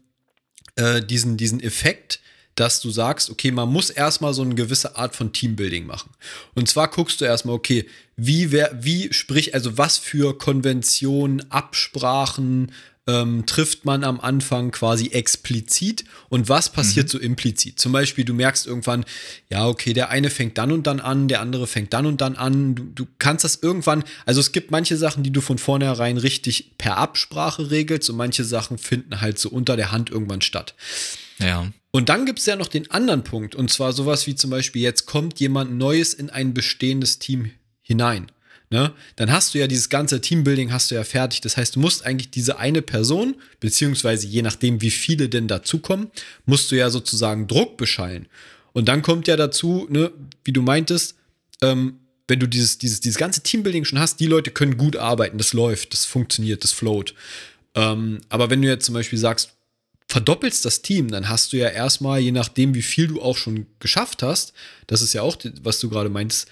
äh, 0.74 1.00
diesen, 1.00 1.36
diesen 1.36 1.60
Effekt, 1.60 2.20
dass 2.58 2.80
du 2.80 2.90
sagst, 2.90 3.30
okay, 3.30 3.50
man 3.50 3.68
muss 3.68 3.90
erstmal 3.90 4.34
so 4.34 4.42
eine 4.42 4.54
gewisse 4.54 4.96
Art 4.96 5.14
von 5.14 5.32
Teambuilding 5.32 5.86
machen. 5.86 6.10
Und 6.54 6.68
zwar 6.68 6.88
guckst 6.88 7.20
du 7.20 7.24
erstmal, 7.24 7.54
okay, 7.54 7.86
wie, 8.16 8.50
wer, 8.50 8.76
wie 8.80 9.12
sprich, 9.12 9.54
also 9.54 9.78
was 9.78 9.96
für 9.96 10.36
Konventionen, 10.36 11.50
Absprachen 11.50 12.72
ähm, 13.08 13.46
trifft 13.46 13.84
man 13.84 14.04
am 14.04 14.20
Anfang 14.20 14.70
quasi 14.70 15.08
explizit 15.08 16.04
und 16.28 16.48
was 16.48 16.70
passiert 16.70 17.06
mhm. 17.06 17.10
so 17.10 17.18
implizit? 17.18 17.80
Zum 17.80 17.92
Beispiel, 17.92 18.24
du 18.24 18.34
merkst 18.34 18.66
irgendwann, 18.66 19.04
ja, 19.48 19.66
okay, 19.66 19.94
der 19.94 20.10
eine 20.10 20.28
fängt 20.28 20.58
dann 20.58 20.70
und 20.72 20.86
dann 20.86 21.00
an, 21.00 21.26
der 21.26 21.40
andere 21.40 21.66
fängt 21.66 21.94
dann 21.94 22.06
und 22.06 22.20
dann 22.20 22.36
an. 22.36 22.74
Du, 22.74 22.84
du 22.94 23.06
kannst 23.18 23.44
das 23.44 23.56
irgendwann, 23.62 24.04
also 24.26 24.40
es 24.40 24.52
gibt 24.52 24.70
manche 24.70 24.96
Sachen, 24.96 25.22
die 25.22 25.32
du 25.32 25.40
von 25.40 25.58
vornherein 25.58 26.18
richtig 26.18 26.72
per 26.76 26.98
Absprache 26.98 27.70
regelst 27.70 28.10
und 28.10 28.16
manche 28.16 28.44
Sachen 28.44 28.76
finden 28.76 29.20
halt 29.20 29.38
so 29.38 29.48
unter 29.48 29.76
der 29.76 29.90
Hand 29.90 30.10
irgendwann 30.10 30.42
statt. 30.42 30.74
Ja. 31.38 31.68
Und 31.90 32.08
dann 32.08 32.26
gibt 32.26 32.38
es 32.38 32.46
ja 32.46 32.56
noch 32.56 32.68
den 32.68 32.90
anderen 32.90 33.24
Punkt, 33.24 33.54
und 33.54 33.70
zwar 33.70 33.92
sowas 33.92 34.26
wie 34.26 34.34
zum 34.34 34.50
Beispiel, 34.50 34.82
jetzt 34.82 35.06
kommt 35.06 35.40
jemand 35.40 35.72
Neues 35.72 36.12
in 36.12 36.28
ein 36.30 36.52
bestehendes 36.52 37.18
Team 37.18 37.50
hinein. 37.80 38.30
Ne? 38.70 38.92
Dann 39.16 39.32
hast 39.32 39.54
du 39.54 39.58
ja 39.58 39.66
dieses 39.66 39.88
ganze 39.88 40.20
Teambuilding 40.20 40.72
hast 40.72 40.90
du 40.90 40.94
ja 40.94 41.04
fertig. 41.04 41.40
Das 41.40 41.56
heißt, 41.56 41.76
du 41.76 41.80
musst 41.80 42.04
eigentlich 42.04 42.30
diese 42.30 42.58
eine 42.58 42.82
Person, 42.82 43.36
beziehungsweise 43.60 44.26
je 44.26 44.42
nachdem, 44.42 44.82
wie 44.82 44.90
viele 44.90 45.30
denn 45.30 45.48
dazukommen, 45.48 46.10
musst 46.44 46.70
du 46.70 46.76
ja 46.76 46.90
sozusagen 46.90 47.46
Druck 47.46 47.78
beschallen. 47.78 48.26
Und 48.72 48.88
dann 48.88 49.00
kommt 49.00 49.26
ja 49.26 49.36
dazu, 49.36 49.86
ne, 49.88 50.12
wie 50.44 50.52
du 50.52 50.60
meintest, 50.60 51.16
ähm, 51.62 52.00
wenn 52.28 52.40
du 52.40 52.46
dieses, 52.46 52.76
dieses, 52.76 53.00
dieses 53.00 53.16
ganze 53.16 53.42
Teambuilding 53.42 53.86
schon 53.86 53.98
hast, 53.98 54.20
die 54.20 54.26
Leute 54.26 54.50
können 54.50 54.76
gut 54.76 54.96
arbeiten, 54.96 55.38
das 55.38 55.54
läuft, 55.54 55.94
das 55.94 56.04
funktioniert, 56.04 56.62
das 56.62 56.72
float. 56.72 57.14
Ähm, 57.74 58.20
aber 58.28 58.50
wenn 58.50 58.60
du 58.60 58.68
jetzt 58.68 58.84
zum 58.84 58.94
Beispiel 58.94 59.18
sagst, 59.18 59.54
verdoppelst 60.08 60.64
das 60.64 60.82
Team, 60.82 61.10
dann 61.10 61.28
hast 61.28 61.52
du 61.52 61.58
ja 61.58 61.68
erstmal, 61.68 62.20
je 62.20 62.32
nachdem, 62.32 62.74
wie 62.74 62.82
viel 62.82 63.08
du 63.08 63.20
auch 63.20 63.36
schon 63.36 63.66
geschafft 63.78 64.22
hast, 64.22 64.54
das 64.86 65.02
ist 65.02 65.12
ja 65.12 65.22
auch, 65.22 65.36
was 65.62 65.80
du 65.80 65.90
gerade 65.90 66.08
meinst, 66.08 66.48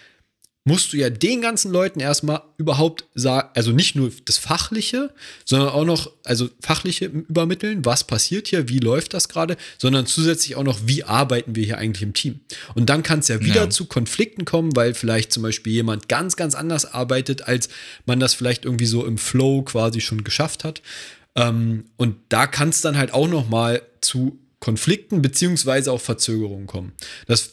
musst 0.67 0.93
du 0.93 0.97
ja 0.97 1.11
den 1.11 1.41
ganzen 1.41 1.71
Leuten 1.71 2.01
erstmal 2.01 2.43
überhaupt 2.59 3.05
sagen, 3.15 3.49
also 3.55 3.71
nicht 3.71 3.95
nur 3.95 4.11
das 4.25 4.37
Fachliche, 4.37 5.15
sondern 5.45 5.69
auch 5.69 5.85
noch, 5.85 6.11
also 6.25 6.51
Fachliche 6.61 7.07
übermitteln, 7.07 7.85
was 7.85 8.03
passiert 8.03 8.49
hier, 8.49 8.69
wie 8.69 8.81
läuft 8.81 9.15
das 9.15 9.29
gerade, 9.29 9.57
sondern 9.79 10.07
zusätzlich 10.07 10.57
auch 10.57 10.65
noch, 10.65 10.81
wie 10.85 11.05
arbeiten 11.05 11.55
wir 11.55 11.65
hier 11.65 11.79
eigentlich 11.79 12.03
im 12.03 12.15
Team. 12.15 12.41
Und 12.75 12.91
dann 12.91 13.05
kann 13.05 13.21
es 13.21 13.29
ja 13.29 13.41
wieder 13.41 13.63
ja. 13.63 13.71
zu 13.71 13.87
Konflikten 13.87 14.45
kommen, 14.45 14.75
weil 14.75 14.93
vielleicht 14.95 15.33
zum 15.33 15.45
Beispiel 15.45 15.73
jemand 15.73 16.09
ganz, 16.09 16.35
ganz 16.35 16.57
anders 16.57 16.85
arbeitet, 16.85 17.47
als 17.47 17.69
man 18.05 18.19
das 18.19 18.35
vielleicht 18.35 18.65
irgendwie 18.65 18.87
so 18.87 19.07
im 19.07 19.19
Flow 19.19 19.63
quasi 19.63 20.01
schon 20.01 20.25
geschafft 20.25 20.65
hat. 20.65 20.83
Ähm, 21.37 21.85
und 21.97 22.17
da 22.31 22.47
kann 22.47 22.71
es 22.71 22.81
dann 22.81 22.97
halt 22.97 23.13
auch 23.13 23.29
noch 23.29 23.49
mal 23.49 23.83
zu 24.01 24.39
Konflikten 24.59 25.23
beziehungsweise 25.23 25.93
auch 25.93 26.01
Verzögerungen 26.01 26.67
kommen. 26.67 26.93
Das 27.27 27.53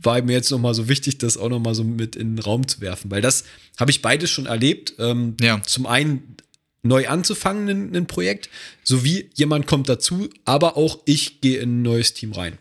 war 0.00 0.22
mir 0.22 0.32
jetzt 0.32 0.50
nochmal 0.50 0.74
so 0.74 0.88
wichtig, 0.88 1.18
das 1.18 1.36
auch 1.36 1.48
nochmal 1.48 1.74
so 1.74 1.84
mit 1.84 2.16
in 2.16 2.36
den 2.36 2.38
Raum 2.38 2.68
zu 2.68 2.80
werfen, 2.80 3.10
weil 3.10 3.20
das 3.20 3.44
habe 3.78 3.90
ich 3.90 4.00
beides 4.00 4.30
schon 4.30 4.46
erlebt. 4.46 4.94
Ähm, 4.98 5.36
ja. 5.40 5.60
Zum 5.62 5.86
einen 5.86 6.36
neu 6.82 7.08
anzufangen, 7.08 7.68
ein, 7.68 7.96
ein 7.96 8.06
Projekt, 8.06 8.48
sowie 8.84 9.28
jemand 9.34 9.66
kommt 9.66 9.88
dazu, 9.88 10.30
aber 10.44 10.76
auch 10.76 11.00
ich 11.04 11.40
gehe 11.40 11.58
in 11.58 11.80
ein 11.80 11.82
neues 11.82 12.14
Team 12.14 12.32
rein. 12.32 12.58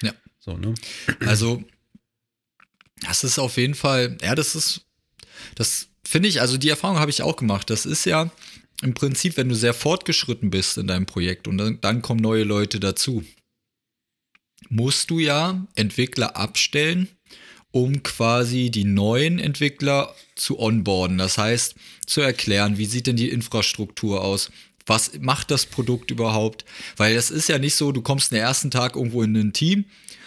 Ja. 0.00 0.12
So, 0.38 0.56
ne? 0.56 0.74
Also, 1.26 1.64
das 3.00 3.24
ist 3.24 3.40
auf 3.40 3.56
jeden 3.56 3.74
Fall, 3.74 4.16
ja, 4.22 4.36
das 4.36 4.54
ist, 4.54 4.82
das 5.56 5.88
finde 6.06 6.28
ich, 6.28 6.40
also 6.40 6.56
die 6.56 6.68
Erfahrung 6.68 6.98
habe 6.98 7.10
ich 7.10 7.22
auch 7.22 7.36
gemacht. 7.36 7.68
Das 7.70 7.84
ist 7.86 8.04
ja 8.04 8.30
im 8.82 8.94
Prinzip, 8.94 9.36
wenn 9.36 9.48
du 9.48 9.54
sehr 9.54 9.74
fortgeschritten 9.74 10.50
bist 10.50 10.78
in 10.78 10.86
deinem 10.86 11.06
Projekt 11.06 11.48
und 11.48 11.58
dann, 11.58 11.80
dann 11.80 12.02
kommen 12.02 12.20
neue 12.20 12.44
Leute 12.44 12.80
dazu 12.80 13.24
musst 14.68 15.10
du 15.10 15.18
ja 15.18 15.66
Entwickler 15.74 16.36
abstellen, 16.36 17.08
um 17.70 18.02
quasi 18.02 18.70
die 18.70 18.84
neuen 18.84 19.38
Entwickler 19.38 20.14
zu 20.36 20.58
onboarden. 20.58 21.18
Das 21.18 21.38
heißt, 21.38 21.74
zu 22.06 22.20
erklären, 22.20 22.78
wie 22.78 22.86
sieht 22.86 23.06
denn 23.06 23.16
die 23.16 23.30
Infrastruktur 23.30 24.22
aus? 24.22 24.50
Was 24.86 25.18
macht 25.20 25.50
das 25.50 25.66
Produkt 25.66 26.10
überhaupt? 26.10 26.64
Weil 26.96 27.16
es 27.16 27.30
ist 27.30 27.48
ja 27.48 27.58
nicht 27.58 27.74
so, 27.74 27.90
du 27.90 28.02
kommst 28.02 28.32
den 28.32 28.38
ersten 28.38 28.70
Tag 28.70 28.96
irgendwo 28.96 29.22
in 29.22 29.34
ein 29.34 29.52
Team 29.52 29.86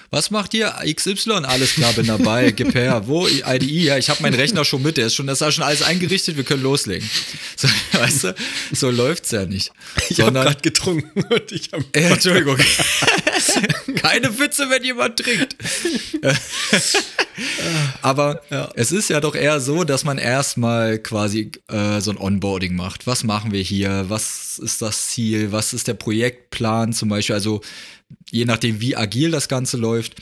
was 0.10 0.32
macht 0.32 0.54
ihr? 0.54 0.74
XY, 0.86 1.44
alles 1.44 1.74
klar, 1.74 1.92
bin 1.94 2.08
dabei, 2.08 2.52
gib 2.56 2.74
her. 2.74 3.04
Wo? 3.08 3.28
IDE, 3.28 3.66
ja, 3.66 3.98
ich 3.98 4.10
habe 4.10 4.22
meinen 4.22 4.36
Rechner 4.36 4.64
schon 4.64 4.82
mit, 4.82 4.98
der 4.98 5.08
ist 5.08 5.16
schon, 5.16 5.28
das 5.28 5.42
ist 5.42 5.54
schon 5.56 5.64
alles 5.64 5.82
eingerichtet, 5.82 6.38
wir 6.38 6.44
können 6.46 6.64
loslegen. 6.64 7.08
So, 7.56 7.68
weißt 8.00 8.24
du, 8.26 8.36
so 8.72 8.90
läuft's 8.90 9.32
ja 9.32 9.46
nicht. 9.46 9.72
Ich 10.10 10.22
habe 10.22 10.32
gerade 10.32 10.62
getrunken 10.62 11.24
und 11.30 11.52
ich 11.52 11.72
habe. 11.74 11.84
Äh, 11.92 12.12
Entschuldigung. 12.12 12.58
Keine 13.96 14.40
Witze, 14.40 14.70
wenn 14.70 14.84
jemand 14.84 15.18
trinkt. 15.18 15.56
Aber 18.02 18.42
ja. 18.50 18.70
es 18.76 18.92
ist 18.92 19.10
ja 19.10 19.20
doch 19.20 19.36
eher 19.36 19.60
so, 19.60 19.84
dass 19.84 20.04
man 20.04 20.18
erstmal 20.18 21.00
quasi 21.00 21.52
äh, 21.68 22.00
so 22.00 22.12
ein 22.12 22.18
Onboarding 22.18 22.76
macht. 22.76 23.08
Was 23.08 23.24
machen 23.24 23.52
wir 23.52 23.62
hier? 23.62 24.06
Was 24.08 24.60
ist 24.60 24.82
das 24.82 25.08
Ziel? 25.08 25.52
Was 25.52 25.74
ist 25.74 25.88
der 25.88 25.94
Projektplan 25.94 26.94
zum 26.94 27.10
Beispiel? 27.10 27.36
Also 27.36 27.62
je 28.30 28.46
nachdem, 28.46 28.82
wie 28.82 28.96
agil 28.96 29.32
das 29.32 29.48
Ganze 29.48 29.78
läuft. 29.78 30.16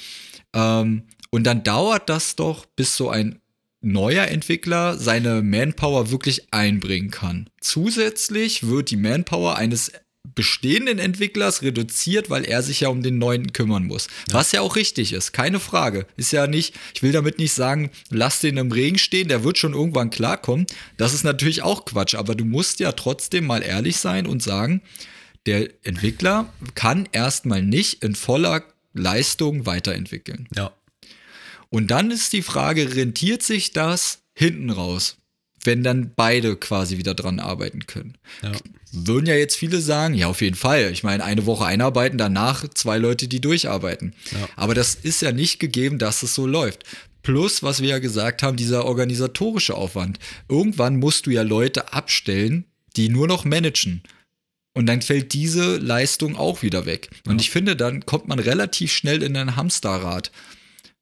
Ähm, 0.53 1.03
und 1.29 1.43
dann 1.43 1.63
dauert 1.63 2.09
das 2.09 2.35
doch, 2.35 2.65
bis 2.65 2.95
so 2.95 3.09
ein 3.09 3.39
neuer 3.81 4.27
Entwickler 4.27 4.97
seine 4.97 5.41
Manpower 5.41 6.09
wirklich 6.09 6.51
einbringen 6.51 7.11
kann. 7.11 7.49
Zusätzlich 7.61 8.67
wird 8.67 8.89
die 8.89 8.97
Manpower 8.97 9.57
eines 9.57 9.91
bestehenden 10.33 10.97
Entwicklers 10.97 11.61
reduziert, 11.61 12.29
weil 12.29 12.45
er 12.45 12.63
sich 12.63 12.81
ja 12.81 12.89
um 12.89 13.03
den 13.03 13.19
neuen 13.19 13.53
kümmern 13.53 13.85
muss. 13.85 14.07
Ja. 14.29 14.35
Was 14.35 14.51
ja 14.51 14.61
auch 14.61 14.75
richtig 14.75 15.13
ist, 15.13 15.33
keine 15.33 15.59
Frage. 15.59 16.07
Ist 16.17 16.31
ja 16.31 16.47
nicht, 16.47 16.73
ich 16.95 17.03
will 17.03 17.11
damit 17.11 17.37
nicht 17.37 17.53
sagen, 17.53 17.91
lass 18.09 18.39
den 18.39 18.57
im 18.57 18.71
Regen 18.71 18.97
stehen, 18.97 19.27
der 19.27 19.43
wird 19.43 19.57
schon 19.57 19.73
irgendwann 19.73 20.09
klarkommen. 20.09 20.65
Das 20.97 21.13
ist 21.13 21.23
natürlich 21.23 21.61
auch 21.61 21.85
Quatsch, 21.85 22.15
aber 22.15 22.33
du 22.33 22.45
musst 22.45 22.79
ja 22.79 22.91
trotzdem 22.91 23.45
mal 23.45 23.61
ehrlich 23.61 23.97
sein 23.97 24.25
und 24.25 24.41
sagen, 24.41 24.81
der 25.45 25.69
Entwickler 25.83 26.53
kann 26.73 27.07
erstmal 27.11 27.61
nicht 27.61 28.03
in 28.03 28.15
voller 28.15 28.63
Leistung 28.93 29.65
weiterentwickeln. 29.65 30.47
Ja. 30.55 30.71
Und 31.69 31.91
dann 31.91 32.11
ist 32.11 32.33
die 32.33 32.41
Frage, 32.41 32.95
rentiert 32.95 33.43
sich 33.43 33.71
das 33.71 34.19
hinten 34.33 34.69
raus, 34.69 35.17
wenn 35.63 35.83
dann 35.83 36.11
beide 36.15 36.55
quasi 36.55 36.97
wieder 36.97 37.13
dran 37.13 37.39
arbeiten 37.39 37.85
können? 37.85 38.17
Ja. 38.41 38.51
Würden 38.91 39.25
ja 39.25 39.35
jetzt 39.35 39.57
viele 39.57 39.81
sagen, 39.81 40.13
ja, 40.13 40.27
auf 40.27 40.41
jeden 40.41 40.55
Fall. 40.55 40.91
Ich 40.91 41.03
meine, 41.03 41.23
eine 41.23 41.45
Woche 41.45 41.65
einarbeiten, 41.65 42.17
danach 42.17 42.65
zwei 42.69 42.97
Leute, 42.97 43.27
die 43.27 43.41
durcharbeiten. 43.41 44.13
Ja. 44.31 44.47
Aber 44.55 44.73
das 44.73 44.95
ist 44.95 45.21
ja 45.21 45.31
nicht 45.31 45.59
gegeben, 45.59 45.97
dass 45.97 46.23
es 46.23 46.33
so 46.33 46.47
läuft. 46.47 46.83
Plus, 47.23 47.63
was 47.63 47.81
wir 47.81 47.89
ja 47.89 47.99
gesagt 47.99 48.43
haben, 48.43 48.55
dieser 48.55 48.85
organisatorische 48.85 49.73
Aufwand. 49.73 50.19
Irgendwann 50.47 50.97
musst 50.97 51.25
du 51.25 51.31
ja 51.31 51.41
Leute 51.41 51.91
abstellen, 51.91 52.65
die 52.95 53.09
nur 53.09 53.27
noch 53.27 53.43
managen. 53.43 54.03
Und 54.75 54.85
dann 54.87 55.01
fällt 55.01 55.33
diese 55.33 55.77
Leistung 55.77 56.35
auch 56.35 56.61
wieder 56.61 56.85
weg. 56.85 57.09
Und 57.25 57.35
ja. 57.35 57.41
ich 57.41 57.49
finde, 57.49 57.75
dann 57.75 58.05
kommt 58.05 58.27
man 58.27 58.39
relativ 58.39 58.91
schnell 58.91 59.23
in 59.23 59.35
ein 59.35 59.55
Hamsterrad. 59.55 60.31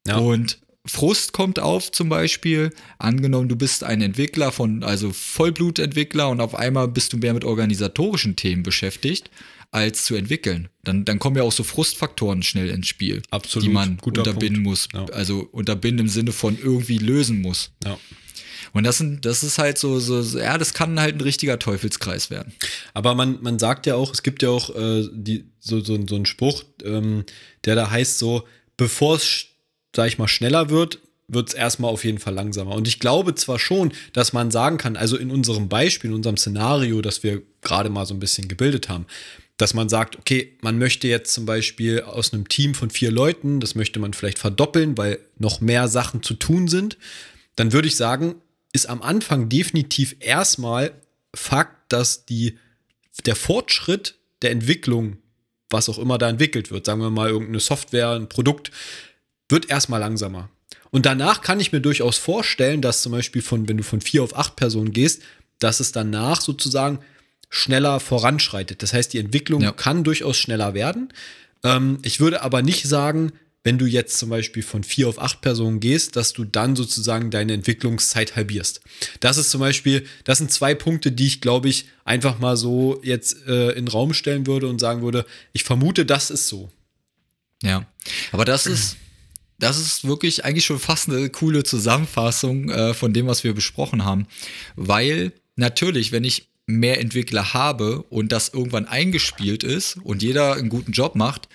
Ja. 0.07 0.17
Und 0.17 0.59
Frust 0.85 1.33
kommt 1.33 1.59
auf 1.59 1.91
zum 1.91 2.07
Beispiel. 2.07 2.71
Angenommen, 2.99 3.49
du 3.49 3.55
bist 3.55 3.83
ein 3.83 4.01
Entwickler 4.01 4.51
von, 4.51 4.83
also 4.83 5.11
Vollblutentwickler 5.11 6.29
und 6.29 6.39
auf 6.39 6.55
einmal 6.55 6.87
bist 6.87 7.13
du 7.13 7.17
mehr 7.17 7.33
mit 7.33 7.45
organisatorischen 7.45 8.35
Themen 8.35 8.61
beschäftigt, 8.63 9.31
als 9.71 10.05
zu 10.05 10.15
entwickeln. 10.15 10.69
Dann, 10.83 11.03
dann 11.03 11.17
kommen 11.17 11.37
ja 11.37 11.43
auch 11.43 11.51
so 11.51 11.63
Frustfaktoren 11.63 12.43
schnell 12.43 12.69
ins 12.69 12.87
Spiel, 12.87 13.23
Absolut. 13.31 13.67
die 13.67 13.73
man 13.73 13.97
Guter 13.97 14.21
unterbinden 14.21 14.63
Punkt. 14.63 14.69
muss. 14.69 14.87
Ja. 14.93 15.05
Also 15.15 15.47
unterbinden 15.51 16.05
im 16.05 16.09
Sinne 16.09 16.31
von 16.31 16.59
irgendwie 16.61 16.99
lösen 16.99 17.41
muss. 17.41 17.71
Ja. 17.83 17.97
Und 18.73 18.83
das, 18.85 18.97
sind, 18.97 19.25
das 19.25 19.43
ist 19.43 19.59
halt 19.59 19.77
so, 19.77 19.99
so, 19.99 20.23
so, 20.23 20.39
ja, 20.39 20.57
das 20.57 20.73
kann 20.73 20.99
halt 20.99 21.15
ein 21.15 21.21
richtiger 21.21 21.59
Teufelskreis 21.59 22.31
werden. 22.31 22.53
Aber 22.93 23.13
man, 23.13 23.41
man 23.41 23.59
sagt 23.59 23.85
ja 23.85 23.95
auch, 23.95 24.11
es 24.11 24.23
gibt 24.23 24.41
ja 24.41 24.49
auch 24.49 24.75
äh, 24.75 25.07
die, 25.11 25.45
so, 25.59 25.79
so, 25.79 25.97
so 26.07 26.15
einen 26.15 26.25
Spruch, 26.25 26.63
ähm, 26.83 27.23
der 27.65 27.75
da 27.75 27.91
heißt 27.91 28.17
so, 28.17 28.47
bevor 28.75 29.17
es, 29.17 29.45
sag 29.95 30.07
ich 30.07 30.17
mal, 30.17 30.27
schneller 30.27 30.69
wird, 30.71 30.99
wird 31.27 31.49
es 31.49 31.53
erstmal 31.53 31.91
auf 31.91 32.03
jeden 32.03 32.17
Fall 32.17 32.33
langsamer. 32.33 32.75
Und 32.75 32.87
ich 32.87 32.99
glaube 32.99 33.35
zwar 33.35 33.59
schon, 33.59 33.93
dass 34.11 34.33
man 34.33 34.51
sagen 34.51 34.77
kann, 34.77 34.97
also 34.97 35.17
in 35.17 35.29
unserem 35.29 35.69
Beispiel, 35.69 36.09
in 36.09 36.15
unserem 36.15 36.37
Szenario, 36.37 37.01
das 37.01 37.23
wir 37.23 37.43
gerade 37.61 37.89
mal 37.89 38.05
so 38.05 38.13
ein 38.13 38.19
bisschen 38.19 38.47
gebildet 38.47 38.89
haben, 38.89 39.05
dass 39.57 39.73
man 39.73 39.87
sagt, 39.87 40.17
okay, 40.17 40.57
man 40.61 40.79
möchte 40.79 41.07
jetzt 41.07 41.33
zum 41.33 41.45
Beispiel 41.45 42.01
aus 42.01 42.33
einem 42.33 42.49
Team 42.49 42.73
von 42.73 42.89
vier 42.89 43.11
Leuten, 43.11 43.59
das 43.59 43.75
möchte 43.75 43.99
man 43.99 44.13
vielleicht 44.13 44.39
verdoppeln, 44.39 44.97
weil 44.97 45.19
noch 45.37 45.61
mehr 45.61 45.87
Sachen 45.87 46.23
zu 46.23 46.33
tun 46.33 46.67
sind, 46.67 46.97
dann 47.55 47.71
würde 47.71 47.87
ich 47.87 47.95
sagen, 47.95 48.35
ist 48.73 48.89
am 48.89 49.01
Anfang 49.01 49.49
definitiv 49.49 50.15
erstmal 50.19 50.91
Fakt, 51.35 51.91
dass 51.91 52.25
die, 52.25 52.59
der 53.25 53.35
Fortschritt 53.35 54.15
der 54.41 54.51
Entwicklung, 54.51 55.17
was 55.69 55.89
auch 55.89 55.97
immer 55.97 56.17
da 56.17 56.29
entwickelt 56.29 56.69
wird, 56.69 56.85
sagen 56.85 57.01
wir 57.01 57.09
mal 57.09 57.29
irgendeine 57.29 57.59
Software, 57.59 58.11
ein 58.11 58.29
Produkt, 58.29 58.71
wird 59.49 59.69
erstmal 59.69 59.99
langsamer. 59.99 60.49
Und 60.91 61.07
danach 61.07 61.41
kann 61.41 61.59
ich 61.59 61.71
mir 61.71 61.79
durchaus 61.79 62.17
vorstellen, 62.17 62.81
dass 62.81 63.01
zum 63.01 63.13
Beispiel 63.13 63.41
von, 63.41 63.67
wenn 63.67 63.77
du 63.77 63.83
von 63.83 64.01
vier 64.01 64.23
auf 64.23 64.37
acht 64.37 64.55
Personen 64.55 64.91
gehst, 64.91 65.23
dass 65.57 65.79
es 65.79 65.91
danach 65.91 66.41
sozusagen 66.41 66.99
schneller 67.49 67.99
voranschreitet. 67.99 68.83
Das 68.83 68.93
heißt, 68.93 69.13
die 69.13 69.19
Entwicklung 69.19 69.61
ja. 69.61 69.71
kann 69.71 70.03
durchaus 70.03 70.37
schneller 70.37 70.73
werden. 70.73 71.11
Ähm, 71.63 71.99
ich 72.03 72.19
würde 72.19 72.41
aber 72.41 72.61
nicht 72.61 72.87
sagen, 72.87 73.31
wenn 73.63 73.77
du 73.77 73.85
jetzt 73.85 74.17
zum 74.17 74.29
Beispiel 74.29 74.61
von 74.61 74.83
vier 74.83 75.07
auf 75.07 75.21
acht 75.21 75.41
Personen 75.41 75.79
gehst, 75.79 76.15
dass 76.15 76.33
du 76.33 76.43
dann 76.43 76.75
sozusagen 76.75 77.31
deine 77.31 77.53
Entwicklungszeit 77.53 78.35
halbierst. 78.35 78.81
Das 79.21 79.37
ist 79.37 79.51
zum 79.51 79.61
Beispiel, 79.61 80.05
das 80.25 80.37
sind 80.37 80.51
zwei 80.51 80.75
Punkte, 80.75 81.11
die 81.11 81.27
ich 81.27 81.41
glaube 81.41 81.69
ich 81.69 81.85
einfach 82.03 82.39
mal 82.39 82.57
so 82.57 82.99
jetzt 83.03 83.47
äh, 83.47 83.69
in 83.71 83.85
den 83.85 83.87
Raum 83.87 84.13
stellen 84.13 84.45
würde 84.47 84.67
und 84.67 84.79
sagen 84.79 85.01
würde, 85.01 85.25
ich 85.53 85.63
vermute, 85.63 86.05
das 86.05 86.29
ist 86.29 86.47
so. 86.47 86.69
Ja, 87.63 87.87
aber 88.33 88.43
das 88.43 88.65
ist, 88.65 88.97
das 89.57 89.79
ist 89.79 90.05
wirklich 90.05 90.43
eigentlich 90.43 90.65
schon 90.65 90.79
fast 90.79 91.07
eine 91.07 91.29
coole 91.29 91.63
Zusammenfassung 91.63 92.69
äh, 92.69 92.93
von 92.93 93.13
dem, 93.13 93.27
was 93.27 93.45
wir 93.45 93.53
besprochen 93.53 94.03
haben. 94.03 94.27
Weil 94.75 95.31
natürlich, 95.55 96.11
wenn 96.11 96.25
ich 96.25 96.49
mehr 96.65 96.99
Entwickler 96.99 97.53
habe 97.53 98.03
und 98.03 98.31
das 98.33 98.49
irgendwann 98.49 98.85
eingespielt 98.85 99.63
ist 99.63 99.97
und 100.03 100.21
jeder 100.21 100.55
einen 100.55 100.69
guten 100.69 100.91
Job 100.91 101.15
macht, 101.15 101.47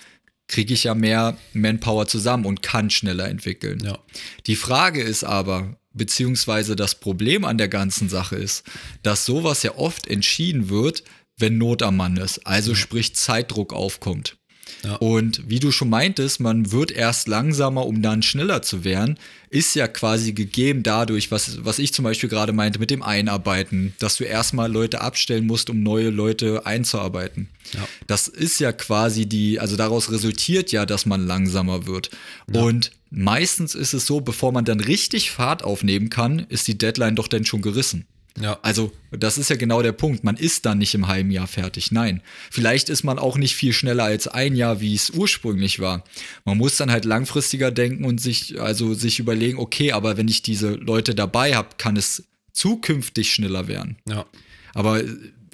kriege 0.48 0.74
ich 0.74 0.84
ja 0.84 0.94
mehr 0.94 1.36
Manpower 1.52 2.06
zusammen 2.06 2.46
und 2.46 2.62
kann 2.62 2.90
schneller 2.90 3.28
entwickeln. 3.28 3.80
Ja. 3.84 3.98
Die 4.46 4.56
Frage 4.56 5.02
ist 5.02 5.22
aber, 5.22 5.78
beziehungsweise 5.92 6.74
das 6.74 6.94
Problem 6.94 7.44
an 7.44 7.58
der 7.58 7.68
ganzen 7.68 8.08
Sache 8.08 8.36
ist, 8.36 8.64
dass 9.02 9.26
sowas 9.26 9.62
ja 9.62 9.76
oft 9.76 10.06
entschieden 10.06 10.70
wird, 10.70 11.04
wenn 11.36 11.58
Not 11.58 11.82
am 11.82 11.96
Mann 11.96 12.16
ist, 12.16 12.46
also 12.46 12.72
ja. 12.72 12.76
sprich 12.76 13.14
Zeitdruck 13.14 13.72
aufkommt. 13.72 14.37
Ja. 14.84 14.96
Und 14.96 15.42
wie 15.48 15.60
du 15.60 15.72
schon 15.72 15.90
meintest, 15.90 16.40
man 16.40 16.72
wird 16.72 16.90
erst 16.90 17.28
langsamer, 17.28 17.86
um 17.86 18.02
dann 18.02 18.22
schneller 18.22 18.62
zu 18.62 18.84
werden, 18.84 19.18
ist 19.50 19.74
ja 19.74 19.88
quasi 19.88 20.32
gegeben 20.32 20.82
dadurch, 20.82 21.30
was, 21.30 21.64
was 21.64 21.78
ich 21.78 21.92
zum 21.92 22.04
Beispiel 22.04 22.28
gerade 22.28 22.52
meinte 22.52 22.78
mit 22.78 22.90
dem 22.90 23.02
Einarbeiten, 23.02 23.94
dass 23.98 24.16
du 24.16 24.24
erstmal 24.24 24.70
Leute 24.70 25.00
abstellen 25.00 25.46
musst, 25.46 25.70
um 25.70 25.82
neue 25.82 26.10
Leute 26.10 26.66
einzuarbeiten. 26.66 27.48
Ja. 27.72 27.88
Das 28.06 28.28
ist 28.28 28.60
ja 28.60 28.72
quasi 28.72 29.26
die, 29.26 29.60
also 29.60 29.76
daraus 29.76 30.10
resultiert 30.10 30.72
ja, 30.72 30.86
dass 30.86 31.06
man 31.06 31.26
langsamer 31.26 31.86
wird. 31.86 32.10
Und 32.52 32.92
meistens 33.10 33.74
ist 33.74 33.94
es 33.94 34.06
so, 34.06 34.20
bevor 34.20 34.52
man 34.52 34.64
dann 34.64 34.80
richtig 34.80 35.30
Fahrt 35.30 35.64
aufnehmen 35.64 36.10
kann, 36.10 36.40
ist 36.48 36.68
die 36.68 36.78
Deadline 36.78 37.16
doch 37.16 37.28
dann 37.28 37.44
schon 37.44 37.62
gerissen. 37.62 38.06
Ja. 38.40 38.58
Also, 38.62 38.92
das 39.10 39.38
ist 39.38 39.50
ja 39.50 39.56
genau 39.56 39.82
der 39.82 39.92
Punkt. 39.92 40.24
Man 40.24 40.36
ist 40.36 40.66
dann 40.66 40.78
nicht 40.78 40.94
im 40.94 41.08
halben 41.08 41.30
Jahr 41.30 41.46
fertig. 41.46 41.92
Nein. 41.92 42.22
Vielleicht 42.50 42.88
ist 42.88 43.04
man 43.04 43.18
auch 43.18 43.36
nicht 43.36 43.54
viel 43.54 43.72
schneller 43.72 44.04
als 44.04 44.28
ein 44.28 44.56
Jahr, 44.56 44.80
wie 44.80 44.94
es 44.94 45.10
ursprünglich 45.10 45.80
war. 45.80 46.04
Man 46.44 46.58
muss 46.58 46.76
dann 46.76 46.90
halt 46.90 47.04
langfristiger 47.04 47.70
denken 47.70 48.04
und 48.04 48.20
sich, 48.20 48.60
also 48.60 48.94
sich 48.94 49.18
überlegen, 49.18 49.58
okay, 49.58 49.92
aber 49.92 50.16
wenn 50.16 50.28
ich 50.28 50.42
diese 50.42 50.70
Leute 50.70 51.14
dabei 51.14 51.54
habe, 51.54 51.70
kann 51.78 51.96
es 51.96 52.24
zukünftig 52.52 53.32
schneller 53.32 53.68
werden. 53.68 53.96
Ja. 54.08 54.26
Aber 54.74 55.02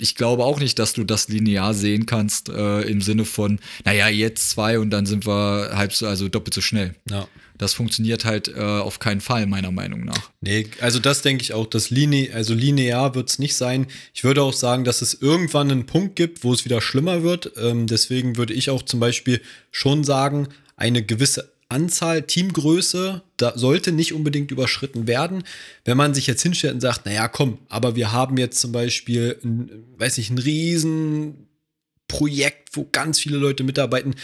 ich 0.00 0.14
glaube 0.14 0.44
auch 0.44 0.58
nicht, 0.58 0.78
dass 0.78 0.92
du 0.92 1.04
das 1.04 1.28
linear 1.28 1.74
sehen 1.74 2.06
kannst, 2.06 2.48
äh, 2.48 2.82
im 2.82 3.00
Sinne 3.00 3.24
von, 3.24 3.60
naja, 3.84 4.08
jetzt 4.08 4.50
zwei 4.50 4.78
und 4.78 4.90
dann 4.90 5.06
sind 5.06 5.26
wir 5.26 5.70
halb 5.74 5.92
so, 5.92 6.06
also 6.06 6.28
doppelt 6.28 6.54
so 6.54 6.60
schnell. 6.60 6.94
Ja. 7.08 7.28
Das 7.56 7.72
funktioniert 7.72 8.24
halt 8.24 8.48
äh, 8.48 8.60
auf 8.60 8.98
keinen 8.98 9.20
Fall, 9.20 9.46
meiner 9.46 9.70
Meinung 9.70 10.04
nach. 10.04 10.30
Nee, 10.40 10.66
also 10.80 10.98
das 10.98 11.22
denke 11.22 11.42
ich 11.42 11.52
auch, 11.52 11.66
das 11.66 11.90
line 11.90 12.30
also 12.34 12.52
linear 12.52 13.14
wird 13.14 13.30
es 13.30 13.38
nicht 13.38 13.54
sein. 13.54 13.86
Ich 14.12 14.24
würde 14.24 14.42
auch 14.42 14.52
sagen, 14.52 14.84
dass 14.84 15.02
es 15.02 15.14
irgendwann 15.14 15.70
einen 15.70 15.86
Punkt 15.86 16.16
gibt, 16.16 16.42
wo 16.42 16.52
es 16.52 16.64
wieder 16.64 16.80
schlimmer 16.80 17.22
wird. 17.22 17.52
Ähm, 17.56 17.86
deswegen 17.86 18.36
würde 18.36 18.54
ich 18.54 18.70
auch 18.70 18.82
zum 18.82 18.98
Beispiel 18.98 19.40
schon 19.70 20.02
sagen, 20.02 20.48
eine 20.76 21.04
gewisse 21.04 21.54
Anzahl, 21.68 22.22
Teamgröße, 22.22 23.22
da 23.36 23.56
sollte 23.56 23.92
nicht 23.92 24.12
unbedingt 24.12 24.50
überschritten 24.50 25.06
werden. 25.06 25.44
Wenn 25.84 25.96
man 25.96 26.12
sich 26.14 26.26
jetzt 26.26 26.42
hinstellt 26.42 26.74
und 26.74 26.80
sagt, 26.80 27.06
naja, 27.06 27.28
komm, 27.28 27.58
aber 27.68 27.94
wir 27.96 28.12
haben 28.12 28.36
jetzt 28.36 28.60
zum 28.60 28.72
Beispiel, 28.72 29.38
ein, 29.42 29.70
weiß 29.96 30.18
nicht, 30.18 30.30
ein 30.30 30.38
Riesenprojekt, 30.38 32.68
wo 32.72 32.86
ganz 32.90 33.18
viele 33.18 33.38
Leute 33.38 33.64
mitarbeiten, 33.64 34.14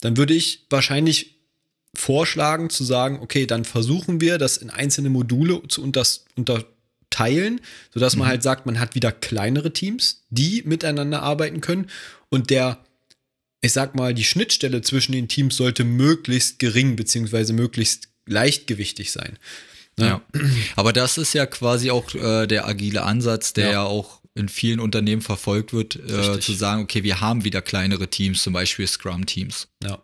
dann 0.00 0.16
würde 0.16 0.34
ich 0.34 0.66
wahrscheinlich 0.70 1.41
vorschlagen 1.94 2.70
zu 2.70 2.84
sagen, 2.84 3.18
okay, 3.20 3.46
dann 3.46 3.64
versuchen 3.64 4.20
wir 4.20 4.38
das 4.38 4.56
in 4.56 4.70
einzelne 4.70 5.10
Module 5.10 5.60
zu 5.68 5.82
unterteilen, 5.82 7.60
sodass 7.92 8.16
man 8.16 8.28
halt 8.28 8.42
sagt, 8.42 8.66
man 8.66 8.80
hat 8.80 8.94
wieder 8.94 9.12
kleinere 9.12 9.72
Teams, 9.72 10.24
die 10.30 10.62
miteinander 10.64 11.22
arbeiten 11.22 11.60
können 11.60 11.88
und 12.30 12.50
der 12.50 12.78
ich 13.64 13.72
sag 13.72 13.94
mal, 13.94 14.12
die 14.12 14.24
Schnittstelle 14.24 14.82
zwischen 14.82 15.12
den 15.12 15.28
Teams 15.28 15.56
sollte 15.56 15.84
möglichst 15.84 16.58
gering 16.58 16.96
beziehungsweise 16.96 17.52
möglichst 17.52 18.08
leichtgewichtig 18.26 19.12
sein. 19.12 19.38
Ne? 19.96 20.06
Ja. 20.06 20.22
Aber 20.76 20.92
das 20.92 21.16
ist 21.16 21.32
ja 21.32 21.46
quasi 21.46 21.90
auch 21.90 22.12
äh, 22.14 22.46
der 22.46 22.66
agile 22.66 23.02
Ansatz, 23.04 23.52
der 23.52 23.66
Ja. 23.66 23.72
ja. 23.72 23.82
auch 23.84 24.20
in 24.34 24.48
vielen 24.48 24.80
Unternehmen 24.80 25.22
verfolgt 25.22 25.72
wird, 25.72 25.96
äh, 25.96 26.40
zu 26.40 26.54
sagen, 26.54 26.82
okay, 26.82 27.02
wir 27.02 27.20
haben 27.20 27.44
wieder 27.44 27.60
kleinere 27.60 28.08
Teams, 28.08 28.42
zum 28.42 28.54
Beispiel 28.54 28.86
Scrum-Teams, 28.86 29.68
Ja. 29.82 29.98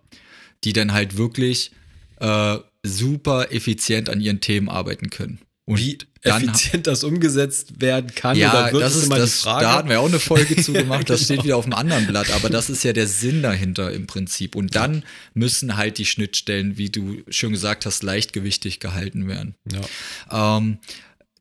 Die 0.64 0.72
dann 0.72 0.92
halt 0.92 1.16
wirklich 1.16 1.72
äh, 2.20 2.58
super 2.82 3.52
effizient 3.52 4.08
an 4.08 4.20
ihren 4.20 4.40
Themen 4.40 4.68
arbeiten 4.68 5.10
können. 5.10 5.38
Und 5.64 5.80
Wie 5.80 5.98
dann 6.22 6.48
effizient 6.48 6.86
das 6.86 7.04
umgesetzt 7.04 7.80
werden 7.82 8.14
kann, 8.14 8.38
ja, 8.38 8.50
oder 8.50 8.72
wird 8.72 8.82
das 8.82 8.96
ist 8.96 9.04
immer 9.04 9.18
das, 9.18 9.36
die 9.36 9.42
Frage. 9.42 9.64
da 9.64 9.72
hatten 9.74 9.88
wir 9.90 10.00
auch 10.00 10.08
eine 10.08 10.18
Folge 10.18 10.56
zu 10.56 10.72
gemacht, 10.72 11.10
das 11.10 11.24
steht 11.24 11.44
wieder 11.44 11.58
auf 11.58 11.66
einem 11.66 11.74
anderen 11.74 12.06
Blatt, 12.06 12.30
aber 12.30 12.48
das 12.48 12.70
ist 12.70 12.84
ja 12.84 12.94
der 12.94 13.06
Sinn 13.06 13.42
dahinter 13.42 13.92
im 13.92 14.06
Prinzip. 14.06 14.56
Und 14.56 14.74
dann 14.74 15.04
müssen 15.34 15.76
halt 15.76 15.98
die 15.98 16.06
Schnittstellen, 16.06 16.78
wie 16.78 16.88
du 16.88 17.18
schon 17.28 17.52
gesagt 17.52 17.84
hast, 17.84 18.02
leichtgewichtig 18.02 18.80
gehalten 18.80 19.28
werden. 19.28 19.56
ja. 19.70 20.56
Ähm, 20.56 20.78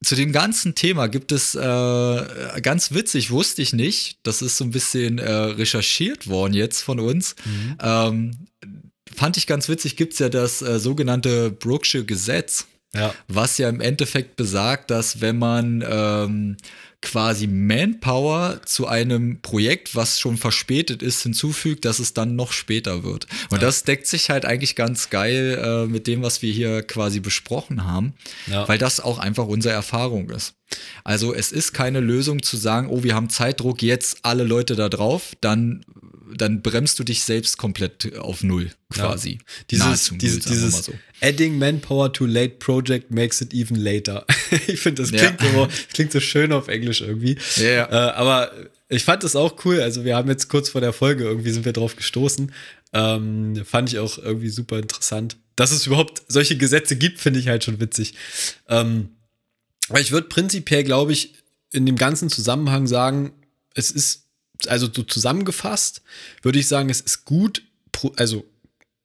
zu 0.03 0.15
dem 0.15 0.31
ganzen 0.31 0.75
Thema 0.75 1.07
gibt 1.07 1.31
es 1.31 1.55
äh, 1.55 2.61
ganz 2.61 2.93
witzig, 2.93 3.31
wusste 3.31 3.63
ich 3.63 3.73
nicht. 3.73 4.19
Das 4.21 4.43
ist 4.43 4.57
so 4.57 4.63
ein 4.63 4.71
bisschen 4.71 5.17
äh, 5.17 5.31
recherchiert 5.31 6.27
worden 6.27 6.53
jetzt 6.53 6.81
von 6.81 6.99
uns. 6.99 7.35
Ähm, 7.81 8.31
fand 9.17 9.37
ich 9.37 9.47
ganz 9.47 9.67
witzig, 9.67 9.95
gibt 9.95 10.13
es 10.13 10.19
ja 10.19 10.29
das 10.29 10.61
äh, 10.61 10.79
sogenannte 10.79 11.51
Brooksche 11.51 12.05
Gesetz, 12.05 12.67
ja. 12.93 13.13
was 13.27 13.57
ja 13.57 13.67
im 13.69 13.81
Endeffekt 13.81 14.35
besagt, 14.35 14.91
dass 14.91 15.19
wenn 15.21 15.37
man 15.37 15.83
ähm, 15.87 16.57
quasi 17.01 17.45
Manpower 17.47 18.61
zu 18.65 18.87
einem 18.87 19.41
Projekt, 19.41 19.95
was 19.95 20.19
schon 20.19 20.35
verspätet 20.35 21.03
ist, 21.03 21.21
hinzufügt, 21.21 21.85
dass 21.85 21.99
es 21.99 22.13
dann 22.13 22.35
noch 22.35 22.51
später 22.51 23.03
wird. 23.03 23.27
Und 23.49 23.61
das 23.61 23.83
deckt 23.83 24.07
sich 24.07 24.29
halt 24.29 24.45
eigentlich 24.45 24.75
ganz 24.75 25.09
geil 25.09 25.61
äh, 25.63 25.85
mit 25.85 26.07
dem, 26.07 26.23
was 26.23 26.41
wir 26.41 26.51
hier 26.51 26.81
quasi 26.81 27.19
besprochen 27.19 27.85
haben, 27.85 28.13
Ja. 28.47 28.67
weil 28.67 28.77
das 28.79 28.99
auch 28.99 29.19
einfach 29.19 29.45
unsere 29.45 29.73
Erfahrung 29.75 30.29
ist. 30.31 30.55
Also 31.03 31.33
es 31.33 31.51
ist 31.51 31.71
keine 31.73 31.99
Lösung 31.99 32.41
zu 32.41 32.57
sagen, 32.57 32.87
oh, 32.89 33.03
wir 33.03 33.13
haben 33.15 33.29
Zeitdruck, 33.29 33.81
jetzt 33.83 34.19
alle 34.23 34.43
Leute 34.43 34.75
da 34.75 34.89
drauf, 34.89 35.33
dann, 35.39 35.85
dann 36.35 36.61
bremst 36.61 36.99
du 36.99 37.03
dich 37.03 37.23
selbst 37.23 37.57
komplett 37.57 38.17
auf 38.17 38.43
Null 38.43 38.71
quasi. 38.89 39.39
Dieses, 39.71 39.85
Nahezu 39.85 40.13
Null, 40.13 40.19
dieses, 40.19 40.45
dieses 40.45 40.85
so. 40.85 40.93
Adding 41.21 41.57
Manpower 41.57 42.11
to 42.13 42.25
Late 42.25 42.55
Project 42.59 43.11
makes 43.11 43.41
it 43.41 43.53
even 43.53 43.75
later. 43.77 44.25
ich 44.67 44.79
finde, 44.79 45.01
das 45.03 45.11
Ja. 45.11 45.31
klingt 45.31 45.53
immer, 45.53 45.67
klingt 45.93 46.11
so 46.11 46.19
schön 46.19 46.51
auf 46.51 46.67
Englisch 46.67 47.01
irgendwie. 47.01 47.37
Ja, 47.57 47.63
ja. 47.69 47.85
Äh, 47.89 48.11
aber 48.13 48.51
ich 48.89 49.03
fand 49.03 49.23
das 49.23 49.35
auch 49.35 49.63
cool. 49.65 49.81
Also 49.81 50.05
wir 50.05 50.15
haben 50.15 50.29
jetzt 50.29 50.47
kurz 50.47 50.69
vor 50.69 50.81
der 50.81 50.93
Folge 50.93 51.23
irgendwie 51.25 51.51
sind 51.51 51.65
wir 51.65 51.73
drauf 51.73 51.95
gestoßen. 51.95 52.51
Ähm, 52.93 53.63
fand 53.65 53.89
ich 53.91 53.99
auch 53.99 54.17
irgendwie 54.17 54.49
super 54.49 54.79
interessant. 54.79 55.37
Dass 55.55 55.71
es 55.71 55.87
überhaupt 55.87 56.21
solche 56.27 56.57
Gesetze 56.57 56.95
gibt, 56.95 57.19
finde 57.19 57.39
ich 57.39 57.47
halt 57.47 57.63
schon 57.63 57.79
witzig. 57.79 58.13
Ähm, 58.69 59.09
aber 59.89 59.99
ich 59.99 60.11
würde 60.11 60.27
prinzipiell, 60.27 60.83
glaube 60.83 61.11
ich, 61.13 61.33
in 61.71 61.85
dem 61.85 61.97
ganzen 61.97 62.29
Zusammenhang 62.29 62.87
sagen, 62.87 63.33
es 63.73 63.91
ist, 63.91 64.26
also 64.67 64.87
so 64.91 65.03
zusammengefasst, 65.03 66.01
würde 66.41 66.59
ich 66.59 66.67
sagen, 66.67 66.89
es 66.89 67.01
ist 67.01 67.25
gut, 67.25 67.63
also 68.15 68.45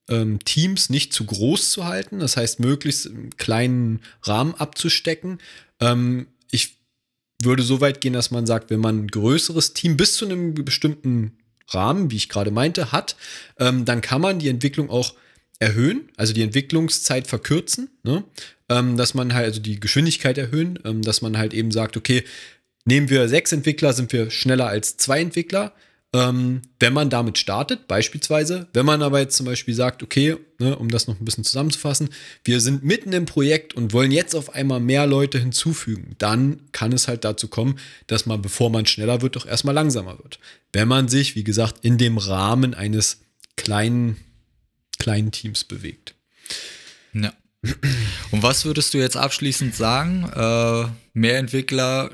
ähm, 0.09 0.39
Teams 0.45 0.91
nicht 0.91 1.13
zu 1.13 1.25
groß 1.25 1.71
zu 1.71 1.85
halten, 1.85 2.19
das 2.19 2.37
heißt, 2.37 2.61
möglichst 2.61 3.07
im 3.07 3.37
kleinen 3.37 4.01
Rahmen 4.23 4.55
abzustecken. 4.55 5.39
Ähm, 5.81 6.27
ich 6.51 6.77
würde 7.43 7.63
so 7.63 7.81
weit 7.81 8.01
gehen, 8.01 8.13
dass 8.13 8.31
man 8.31 8.47
sagt, 8.47 8.71
wenn 8.71 8.81
man 8.81 9.05
ein 9.05 9.09
größeres 9.09 9.75
Team 9.75 9.97
bis 9.97 10.15
zu 10.15 10.25
einem 10.25 10.55
bestimmten 10.55 11.39
Rahmen, 11.69 12.11
wie 12.11 12.17
ich 12.17 12.29
gerade 12.29 12.51
meinte, 12.51 12.93
hat, 12.93 13.17
ähm, 13.59 13.85
dann 13.85 14.01
kann 14.01 14.21
man 14.21 14.39
die 14.39 14.49
Entwicklung 14.49 14.91
auch 14.91 15.15
erhöhen, 15.59 16.09
also 16.17 16.33
die 16.33 16.43
Entwicklungszeit 16.43 17.27
verkürzen, 17.27 17.89
ne? 18.03 18.25
ähm, 18.69 18.97
dass 18.97 19.15
man 19.15 19.33
halt, 19.33 19.47
also 19.47 19.61
die 19.61 19.79
Geschwindigkeit 19.79 20.37
erhöhen, 20.37 20.79
ähm, 20.85 21.03
dass 21.03 21.23
man 21.23 21.39
halt 21.39 21.55
eben 21.55 21.71
sagt, 21.71 21.97
okay, 21.97 22.25
nehmen 22.85 23.11
wir 23.11 23.29
sechs 23.29 23.53
Entwickler, 23.53 23.93
sind 23.93 24.13
wir 24.13 24.31
schneller 24.31 24.67
als 24.67 24.97
zwei 24.97 25.21
Entwickler. 25.21 25.73
Ähm, 26.15 26.61
wenn 26.79 26.93
man 26.93 27.09
damit 27.09 27.39
startet, 27.39 27.89
beispielsweise, 27.89 28.69
wenn 28.75 28.85
man 28.85 29.01
aber 29.01 29.21
jetzt 29.21 29.35
zum 29.35 29.47
Beispiel 29.47 29.73
sagt, 29.73 30.03
okay, 30.03 30.37
ne, 30.59 30.77
um 30.77 30.91
das 30.91 31.07
noch 31.07 31.19
ein 31.19 31.25
bisschen 31.25 31.45
zusammenzufassen, 31.45 32.11
wir 32.45 32.61
sind 32.61 32.85
mitten 32.85 33.15
im 33.15 33.25
Projekt 33.25 33.73
und 33.73 33.95
wollen 33.95 34.11
jetzt 34.11 34.35
auf 34.35 34.55
einmal 34.55 34.79
mehr 34.79 35.07
Leute 35.07 35.39
hinzufügen, 35.39 36.15
dann 36.19 36.61
kann 36.73 36.93
es 36.93 37.09
halt 37.09 37.25
dazu 37.25 37.49
kommen, 37.49 37.79
dass 38.09 38.27
man, 38.27 38.43
bevor 38.43 38.69
man 38.69 38.85
schneller 38.85 39.23
wird, 39.23 39.37
doch 39.37 39.47
erstmal 39.47 39.75
langsamer 39.75 40.19
wird. 40.19 40.39
Wenn 40.75 40.87
man 40.87 41.09
sich, 41.09 41.35
wie 41.35 41.45
gesagt, 41.45 41.77
in 41.83 41.97
dem 41.97 42.19
Rahmen 42.19 42.75
eines 42.75 43.23
kleinen, 43.57 44.19
kleinen 44.99 45.33
Teams 45.33 45.65
bewegt. 45.65 46.15
Ja. 47.15 47.33
Und 48.33 48.43
was 48.43 48.65
würdest 48.65 48.93
du 48.93 48.99
jetzt 48.99 49.17
abschließend 49.17 49.75
sagen? 49.75 50.29
Äh, 50.35 50.89
mehr 51.15 51.39
Entwickler 51.39 52.11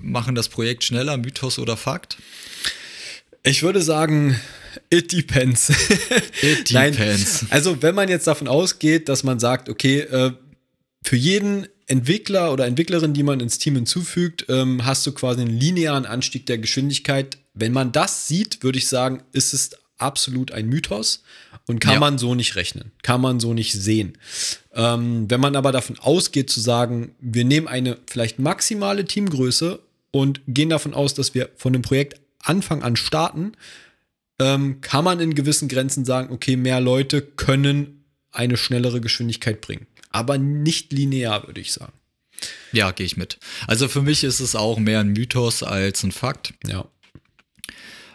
machen 0.00 0.34
das 0.34 0.48
Projekt 0.48 0.84
schneller, 0.84 1.16
Mythos 1.18 1.58
oder 1.58 1.76
Fakt? 1.76 2.16
Ich 3.42 3.62
würde 3.62 3.82
sagen, 3.82 4.40
it 4.90 5.12
depends. 5.12 5.68
It 6.42 6.72
Nein, 6.72 6.92
depends. 6.92 7.46
also 7.50 7.82
wenn 7.82 7.94
man 7.94 8.08
jetzt 8.08 8.26
davon 8.26 8.48
ausgeht, 8.48 9.08
dass 9.08 9.22
man 9.22 9.38
sagt, 9.38 9.68
okay, 9.68 10.00
äh, 10.00 10.32
für 11.04 11.16
jeden 11.16 11.68
Entwickler 11.86 12.52
oder 12.52 12.66
Entwicklerin, 12.66 13.12
die 13.12 13.22
man 13.22 13.38
ins 13.40 13.58
Team 13.58 13.76
hinzufügt, 13.76 14.46
ähm, 14.48 14.84
hast 14.84 15.06
du 15.06 15.12
quasi 15.12 15.42
einen 15.42 15.56
linearen 15.56 16.06
Anstieg 16.06 16.46
der 16.46 16.58
Geschwindigkeit. 16.58 17.38
Wenn 17.54 17.72
man 17.72 17.92
das 17.92 18.26
sieht, 18.26 18.62
würde 18.64 18.78
ich 18.78 18.88
sagen, 18.88 19.22
ist 19.32 19.54
es 19.54 19.70
absolut 19.98 20.52
ein 20.52 20.68
Mythos 20.68 21.22
und 21.66 21.80
kann 21.80 21.94
Ja. 21.94 22.00
man 22.00 22.18
so 22.18 22.34
nicht 22.34 22.54
rechnen, 22.56 22.92
kann 23.02 23.20
man 23.20 23.40
so 23.40 23.54
nicht 23.54 23.72
sehen. 23.72 24.16
Ähm, 24.74 25.28
wenn 25.30 25.40
man 25.40 25.56
aber 25.56 25.72
davon 25.72 25.98
ausgeht 25.98 26.50
zu 26.50 26.60
sagen, 26.60 27.14
wir 27.20 27.44
nehmen 27.44 27.68
eine 27.68 27.98
vielleicht 28.06 28.38
maximale 28.38 29.04
Teamgröße 29.04 29.80
und 30.12 30.40
gehen 30.46 30.70
davon 30.70 30.94
aus, 30.94 31.14
dass 31.14 31.34
wir 31.34 31.50
von 31.56 31.72
dem 31.72 31.82
Projekt 31.82 32.20
Anfang 32.40 32.82
an 32.82 32.96
starten, 32.96 33.52
ähm, 34.38 34.80
kann 34.80 35.04
man 35.04 35.18
in 35.20 35.34
gewissen 35.34 35.68
Grenzen 35.68 36.04
sagen, 36.04 36.32
okay, 36.32 36.56
mehr 36.56 36.80
Leute 36.80 37.22
können 37.22 38.04
eine 38.30 38.56
schnellere 38.56 39.00
Geschwindigkeit 39.00 39.60
bringen. 39.60 39.86
Aber 40.10 40.38
nicht 40.38 40.92
linear, 40.92 41.46
würde 41.46 41.60
ich 41.60 41.72
sagen. 41.72 41.92
Ja, 42.70 42.90
gehe 42.90 43.06
ich 43.06 43.16
mit. 43.16 43.38
Also 43.66 43.88
für 43.88 44.02
mich 44.02 44.22
ist 44.24 44.40
es 44.40 44.54
auch 44.54 44.78
mehr 44.78 45.00
ein 45.00 45.08
Mythos 45.14 45.62
als 45.62 46.02
ein 46.04 46.12
Fakt. 46.12 46.52
Ja. 46.66 46.84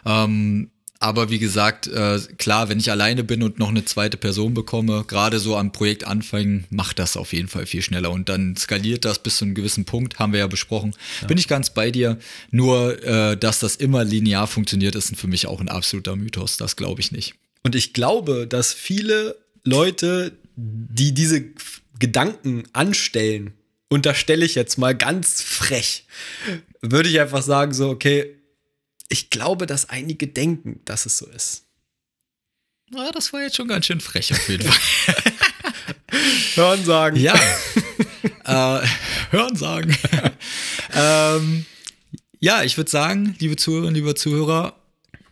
Ähm, 0.04 0.70
aber 1.02 1.30
wie 1.30 1.40
gesagt, 1.40 1.88
äh, 1.88 2.20
klar, 2.38 2.68
wenn 2.68 2.78
ich 2.78 2.90
alleine 2.90 3.24
bin 3.24 3.42
und 3.42 3.58
noch 3.58 3.70
eine 3.70 3.84
zweite 3.84 4.16
Person 4.16 4.54
bekomme, 4.54 5.04
gerade 5.06 5.40
so 5.40 5.56
am 5.56 5.72
Projekt 5.72 6.04
anfangen, 6.06 6.64
macht 6.70 7.00
das 7.00 7.16
auf 7.16 7.32
jeden 7.32 7.48
Fall 7.48 7.66
viel 7.66 7.82
schneller 7.82 8.12
und 8.12 8.28
dann 8.28 8.56
skaliert 8.56 9.04
das 9.04 9.18
bis 9.18 9.38
zu 9.38 9.44
einem 9.44 9.54
gewissen 9.54 9.84
Punkt, 9.84 10.20
haben 10.20 10.32
wir 10.32 10.40
ja 10.40 10.46
besprochen. 10.46 10.94
Ja. 11.20 11.26
Bin 11.26 11.38
ich 11.38 11.48
ganz 11.48 11.70
bei 11.70 11.90
dir. 11.90 12.18
Nur, 12.52 13.02
äh, 13.02 13.36
dass 13.36 13.58
das 13.58 13.74
immer 13.76 14.04
linear 14.04 14.46
funktioniert, 14.46 14.94
ist 14.94 15.16
für 15.16 15.26
mich 15.26 15.48
auch 15.48 15.60
ein 15.60 15.68
absoluter 15.68 16.14
Mythos. 16.14 16.56
Das 16.56 16.76
glaube 16.76 17.00
ich 17.00 17.10
nicht. 17.10 17.34
Und 17.64 17.74
ich 17.74 17.92
glaube, 17.92 18.46
dass 18.46 18.72
viele 18.72 19.36
Leute, 19.64 20.32
die 20.56 21.12
diese 21.12 21.44
Gedanken 21.98 22.62
anstellen, 22.72 23.54
unterstelle 23.88 24.44
ich 24.44 24.54
jetzt 24.54 24.78
mal 24.78 24.94
ganz 24.94 25.42
frech, 25.42 26.04
würde 26.80 27.08
ich 27.08 27.20
einfach 27.20 27.42
sagen, 27.42 27.74
so, 27.74 27.90
okay, 27.90 28.36
ich 29.12 29.28
glaube, 29.28 29.66
dass 29.66 29.90
einige 29.90 30.26
denken, 30.26 30.80
dass 30.86 31.04
es 31.06 31.18
so 31.18 31.26
ist. 31.26 31.64
Na, 32.90 33.10
das 33.12 33.32
war 33.32 33.42
jetzt 33.42 33.56
schon 33.56 33.68
ganz 33.68 33.86
schön 33.86 34.00
frech 34.00 34.32
auf 34.32 34.48
jeden 34.48 34.70
Fall. 34.70 35.14
Hören 36.54 36.84
sagen. 36.84 37.16
Ja. 37.16 37.34
äh, 38.82 38.86
hören 39.30 39.56
sagen. 39.56 39.96
ähm, 40.94 41.64
ja, 42.40 42.62
ich 42.62 42.76
würde 42.76 42.90
sagen, 42.90 43.34
liebe 43.38 43.56
Zuhörerinnen, 43.56 43.94
liebe 43.94 44.14
Zuhörer, 44.14 44.76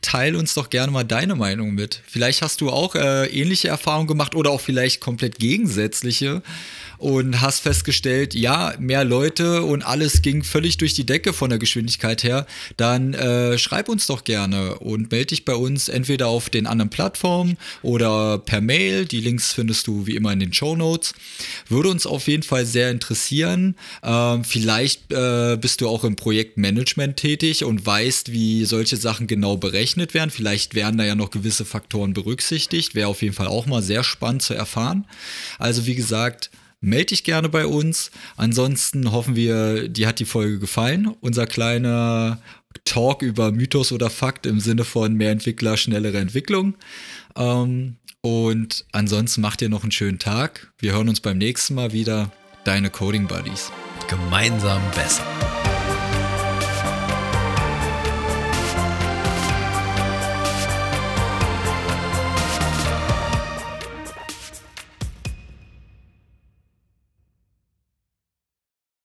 teil 0.00 0.36
uns 0.36 0.54
doch 0.54 0.70
gerne 0.70 0.92
mal 0.92 1.04
deine 1.04 1.34
Meinung 1.34 1.74
mit. 1.74 2.02
Vielleicht 2.06 2.40
hast 2.40 2.62
du 2.62 2.70
auch 2.70 2.94
äh, 2.94 3.26
ähnliche 3.26 3.68
Erfahrungen 3.68 4.06
gemacht 4.06 4.34
oder 4.34 4.50
auch 4.50 4.60
vielleicht 4.60 5.00
komplett 5.00 5.38
gegensätzliche 5.38 6.42
und 7.00 7.40
hast 7.40 7.60
festgestellt, 7.60 8.34
ja, 8.34 8.74
mehr 8.78 9.04
Leute 9.04 9.62
und 9.62 9.82
alles 9.82 10.20
ging 10.20 10.44
völlig 10.44 10.76
durch 10.76 10.92
die 10.92 11.06
Decke 11.06 11.32
von 11.32 11.48
der 11.48 11.58
Geschwindigkeit 11.58 12.22
her, 12.22 12.46
dann 12.76 13.14
äh, 13.14 13.56
schreib 13.56 13.88
uns 13.88 14.06
doch 14.06 14.22
gerne 14.22 14.78
und 14.78 15.10
melde 15.10 15.26
dich 15.26 15.46
bei 15.46 15.54
uns 15.54 15.88
entweder 15.88 16.28
auf 16.28 16.50
den 16.50 16.66
anderen 16.66 16.90
Plattformen 16.90 17.56
oder 17.82 18.38
per 18.38 18.60
Mail. 18.60 19.06
Die 19.06 19.20
Links 19.20 19.54
findest 19.54 19.86
du 19.86 20.06
wie 20.06 20.14
immer 20.14 20.32
in 20.32 20.40
den 20.40 20.52
Show 20.52 20.76
Notes. 20.76 21.14
Würde 21.68 21.88
uns 21.88 22.06
auf 22.06 22.28
jeden 22.28 22.42
Fall 22.42 22.66
sehr 22.66 22.90
interessieren. 22.90 23.76
Ähm, 24.02 24.44
vielleicht 24.44 25.10
äh, 25.10 25.56
bist 25.58 25.80
du 25.80 25.88
auch 25.88 26.04
im 26.04 26.16
Projektmanagement 26.16 27.16
tätig 27.16 27.64
und 27.64 27.84
weißt, 27.84 28.30
wie 28.30 28.66
solche 28.66 28.98
Sachen 28.98 29.26
genau 29.26 29.56
berechnet 29.56 30.12
werden. 30.12 30.30
Vielleicht 30.30 30.74
werden 30.74 30.98
da 30.98 31.04
ja 31.04 31.14
noch 31.14 31.30
gewisse 31.30 31.64
Faktoren 31.64 32.12
berücksichtigt. 32.12 32.94
Wäre 32.94 33.08
auf 33.08 33.22
jeden 33.22 33.34
Fall 33.34 33.46
auch 33.46 33.64
mal 33.64 33.82
sehr 33.82 34.04
spannend 34.04 34.42
zu 34.42 34.52
erfahren. 34.52 35.06
Also 35.58 35.86
wie 35.86 35.94
gesagt, 35.94 36.50
melde 36.80 37.06
dich 37.06 37.24
gerne 37.24 37.48
bei 37.48 37.66
uns. 37.66 38.10
Ansonsten 38.36 39.12
hoffen 39.12 39.36
wir, 39.36 39.88
dir 39.88 40.08
hat 40.08 40.18
die 40.18 40.24
Folge 40.24 40.58
gefallen. 40.58 41.14
Unser 41.20 41.46
kleiner 41.46 42.40
Talk 42.84 43.22
über 43.22 43.52
Mythos 43.52 43.92
oder 43.92 44.10
Fakt 44.10 44.46
im 44.46 44.60
Sinne 44.60 44.84
von 44.84 45.14
mehr 45.14 45.32
Entwickler, 45.32 45.76
schnellere 45.76 46.18
Entwicklung. 46.18 46.74
Ähm, 47.36 47.96
und 48.22 48.84
ansonsten 48.92 49.40
macht 49.40 49.62
ihr 49.62 49.68
noch 49.68 49.82
einen 49.82 49.92
schönen 49.92 50.18
Tag. 50.18 50.72
Wir 50.78 50.92
hören 50.92 51.08
uns 51.08 51.20
beim 51.20 51.38
nächsten 51.38 51.74
Mal 51.74 51.92
wieder. 51.92 52.30
Deine 52.64 52.90
Coding 52.90 53.26
Buddies. 53.26 53.72
Gemeinsam 54.08 54.82
besser. 54.94 55.24